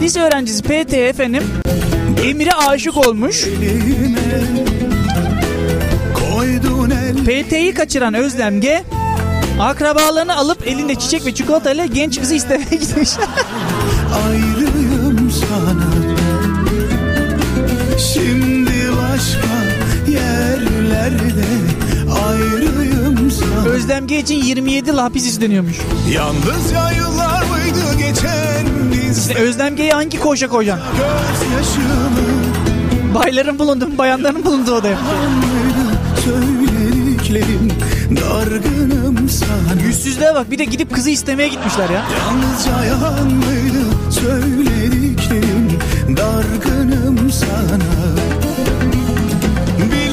Lise 0.05 0.21
öğrencisi 0.21 0.63
PT 0.63 0.93
efendim 0.93 1.43
Emir'e 2.25 2.53
aşık 2.53 2.97
olmuş. 2.97 3.45
PT'yi 7.25 7.75
kaçıran 7.75 8.15
Özlem 8.15 8.61
G 8.61 8.85
akrabalarını 9.61 10.37
alıp 10.37 10.67
elinde 10.67 10.95
çiçek 10.95 11.27
ve 11.27 11.35
çikolatayla 11.35 11.87
genç 11.87 12.21
kızı 12.21 12.35
istemeye 12.35 12.71
gitmiş. 12.71 13.11
ayrıyım 14.27 15.31
sana 15.31 15.93
Şimdi 18.13 18.91
başka 18.91 19.55
yerlerde 20.11 21.45
ayrıyım 22.27 23.31
sana 23.31 23.65
Özlem 23.65 24.07
G 24.07 24.19
için 24.19 24.35
27 24.35 24.89
yıl 24.89 24.99
hapis 24.99 25.27
isteniyormuş. 25.27 25.77
Yalnızca 26.13 26.91
yıllar 26.91 27.43
mıydı 27.43 27.99
geçen 27.99 28.43
biz 29.15 29.29
İşte 29.29 29.43
Özlem 29.43 29.77
G'yi 29.77 29.91
hangi 29.91 30.21
koğuşa 30.21 30.49
koyacaksın? 30.49 30.87
Bayların 33.15 33.59
bulundu, 33.59 33.89
bayanların 33.99 34.45
bulunduğu 34.45 34.75
odaya. 34.75 34.99
söylediklerim 36.25 37.73
dargınım 38.11 39.29
sana 39.29 39.83
Yüzsüzlüğe 39.87 40.35
bak 40.35 40.51
bir 40.51 40.59
de 40.59 40.65
gidip 40.65 40.95
kızı 40.95 41.11
istemeye 41.11 41.49
gitmişler 41.49 41.91
ya. 41.91 42.05
Yalnızca 42.19 42.85
yalan 42.85 43.27
mıydı 43.27 43.85
söylediklerim 44.11 45.79
dargınım 46.17 47.31
sana 47.31 47.95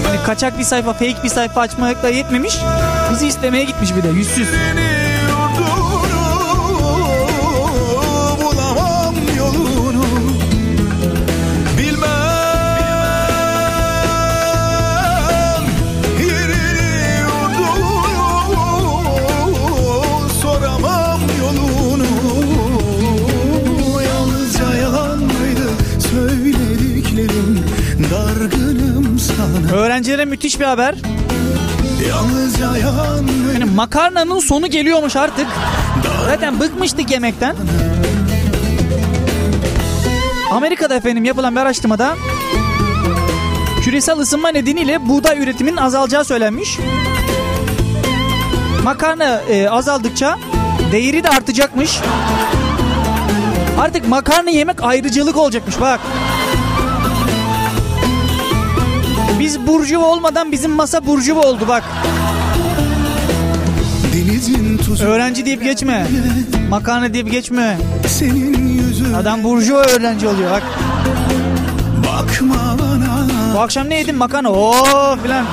Hani 0.06 0.24
kaçak 0.26 0.60
bir 0.60 0.64
sayfa, 0.64 0.93
fake 0.93 1.24
bir 1.24 1.30
sayfa 1.30 1.62
açmakla 1.62 2.10
yetmemiş. 2.10 2.58
Kızı 3.10 3.26
istemeye 3.26 3.64
gitmiş 3.64 3.95
bir 3.95 4.04
de 4.04 4.08
yüzsüz. 4.08 4.47
yurdunu 4.47 5.01
Öğrencilere 29.74 30.26
müthiş 30.26 30.59
bir 30.59 30.65
haber. 30.65 30.95
Yani 33.53 33.65
makarnanın 33.76 34.39
sonu 34.39 34.67
geliyormuş 34.67 35.15
artık. 35.15 35.47
Zaten 36.26 36.59
bıkmıştık 36.59 37.11
yemekten. 37.11 37.55
Amerika'da 40.51 40.95
efendim 40.95 41.26
yapılan 41.26 41.55
bir 41.55 41.59
araştırmada 41.61 42.15
küresel 43.84 44.19
ısınma 44.19 44.49
nedeniyle 44.49 45.07
buğday 45.07 45.43
üretiminin 45.43 45.78
azalacağı 45.78 46.26
söylenmiş. 46.26 46.78
Makarna 48.84 49.41
e, 49.49 49.69
azaldıkça 49.69 50.38
değeri 50.91 51.24
de 51.24 51.30
artacakmış. 51.30 51.99
Artık 53.80 54.07
makarna 54.07 54.49
yemek 54.49 54.84
ayrıcalık 54.84 55.38
olacakmış 55.38 55.82
bak. 55.82 55.99
Biz 59.42 59.68
burjuva 59.68 60.06
olmadan 60.06 60.52
bizim 60.52 60.72
masa 60.72 61.06
burjuva 61.06 61.42
oldu 61.42 61.66
bak. 61.68 61.84
Denizin 64.14 64.78
tuzu 64.78 65.06
Öğrenci 65.06 65.46
deyip 65.46 65.64
geçme. 65.64 66.08
Makarna 66.70 67.14
deyip 67.14 67.32
geçme. 67.32 67.78
senin 68.08 68.68
yüzün 68.68 69.14
Adam 69.14 69.44
burjuva 69.44 69.80
öğrenci 69.80 70.28
oluyor 70.28 70.52
bak. 70.52 70.64
Bakma 72.08 72.78
bana 72.80 73.28
Bu 73.56 73.60
akşam 73.60 73.89
ne 73.89 73.96
yedin 73.98 74.16
makarna? 74.16 74.50
Oo 74.50 75.18
filan. 75.24 75.46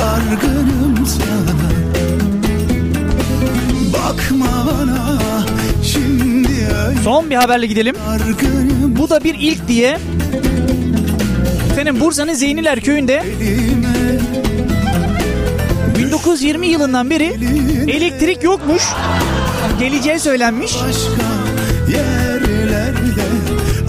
dargınım 0.00 1.06
sana 1.06 1.58
Bakma 3.92 4.46
bana 4.66 5.18
şimdi 5.84 6.48
Son 7.04 7.30
bir 7.30 7.36
haberle 7.36 7.66
gidelim. 7.66 7.96
dargınım 8.08 8.96
Bu 8.98 9.10
da 9.10 9.24
bir 9.24 9.34
ilk 9.38 9.68
diye. 9.68 9.98
Efendim 11.82 12.00
Bursa'nın 12.00 12.32
Zeyniler 12.32 12.80
köyünde 12.80 13.22
elime 13.40 14.18
1920 15.98 16.66
yılından 16.66 17.10
beri 17.10 17.24
elektrik 17.88 18.42
yokmuş. 18.42 18.82
Geleceği 19.80 20.20
söylenmiş. 20.20 20.72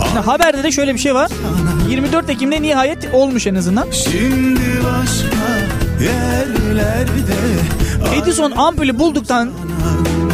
Şimdi 0.08 0.20
haberde 0.26 0.64
de 0.64 0.72
şöyle 0.72 0.94
bir 0.94 1.00
şey 1.00 1.16
var. 1.16 1.32
24 1.90 2.30
Ekim'de 2.30 2.62
nihayet 2.62 3.14
olmuş 3.14 3.48
en 3.48 3.56
azından. 3.56 3.88
Şimdi 3.92 4.62
başka 4.84 5.48
yerlerde 6.04 7.34
Edison 8.22 8.52
ampulü 8.52 9.00
bulduktan 9.00 9.52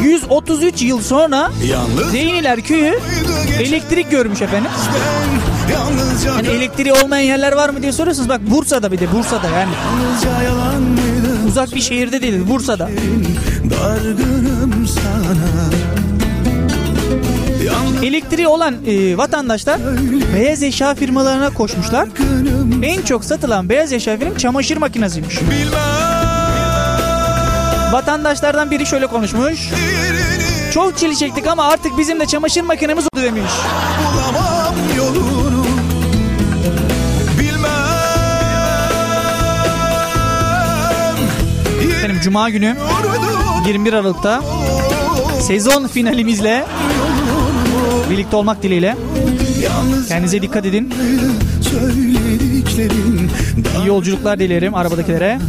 133 0.09 0.81
yıl 0.81 1.01
sonra 1.01 1.51
Yalnız 1.65 2.11
Zeyniler 2.11 2.61
köyü 2.61 2.99
elektrik 3.59 4.11
görmüş 4.11 4.41
efendim. 4.41 4.71
Hani 6.33 6.47
elektriği 6.47 6.93
olmayan 6.93 7.23
yerler 7.23 7.51
var 7.51 7.69
mı 7.69 7.81
diye 7.81 7.91
soruyorsunuz. 7.91 8.29
Bak 8.29 8.41
Bursa'da 8.49 8.91
bir 8.91 8.99
de 8.99 9.11
Bursa'da 9.11 9.47
yani. 9.47 9.71
Uzak 11.47 11.75
bir 11.75 11.81
şehirde 11.81 12.21
değil 12.21 12.47
Bursa'da. 12.49 12.89
Dargınım 13.69 14.87
sana 14.87 15.69
Elektriği 18.03 18.47
olan 18.47 18.75
e, 18.87 19.17
vatandaşlar 19.17 19.79
beyaz 20.35 20.63
eşya 20.63 20.95
firmalarına 20.95 21.49
koşmuşlar. 21.49 22.09
En 22.83 23.01
çok 23.01 23.25
satılan 23.25 23.69
beyaz 23.69 23.93
eşya 23.93 24.17
firm 24.17 24.37
çamaşır 24.37 24.77
makinesiymiş. 24.77 25.41
bilmem 25.41 25.98
Vatandaşlardan 27.91 28.71
biri 28.71 28.85
şöyle 28.85 29.07
konuşmuş. 29.07 29.69
Çok 30.73 30.97
çile 30.97 31.15
çektik 31.15 31.47
ama 31.47 31.63
artık 31.63 31.97
bizim 31.97 32.19
de 32.19 32.25
çamaşır 32.25 32.61
makinemiz 32.61 33.03
oldu 33.03 33.23
demiş. 33.23 33.51
bulamam 34.13 34.75
yolunu 34.97 35.65
Bilmem 37.39 37.69
Efendim 41.97 42.19
Cuma 42.23 42.49
günü 42.49 42.65
Yurdum 42.67 43.65
21 43.67 43.93
Aralık'ta 43.93 44.41
sezon 45.41 45.87
finalimizle 45.87 46.65
birlikte 48.09 48.35
olmak 48.35 48.63
dileğiyle. 48.63 48.95
Kendinize 50.07 50.41
dikkat 50.41 50.65
edin. 50.65 50.93
İyi 53.77 53.87
yolculuklar 53.87 54.39
dilerim 54.39 54.75
arabadakilere. 54.75 55.39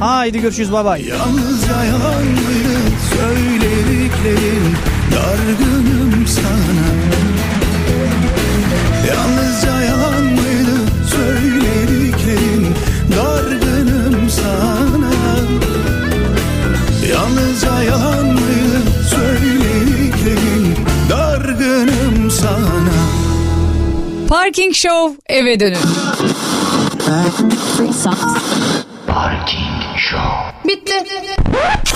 Haydi 0.00 0.40
görüşürüz 0.40 0.72
bay 0.72 0.84
bay. 0.84 1.04
Yalnızca 1.06 1.84
yalanları 1.84 2.78
söylediklerin 3.14 4.76
Dargınım 5.12 6.26
sana 6.26 6.88
Yalnızca 9.08 9.80
yalan 9.80 10.24
mıydı 10.24 10.80
söylediklerin 11.10 12.74
Dargınım 13.16 14.30
sana 14.30 15.12
Yalnızca 17.12 17.82
yalan 17.82 18.26
mıydı 18.26 18.82
söylediklerin 19.10 20.76
Dargınım 21.10 22.30
sana 22.30 22.96
Parking 24.28 24.74
Show 24.74 25.16
eve 25.26 25.60
dönün. 25.60 25.78
Parking 29.06 29.75
Show. 30.06 30.52
Bitti. 30.62 31.95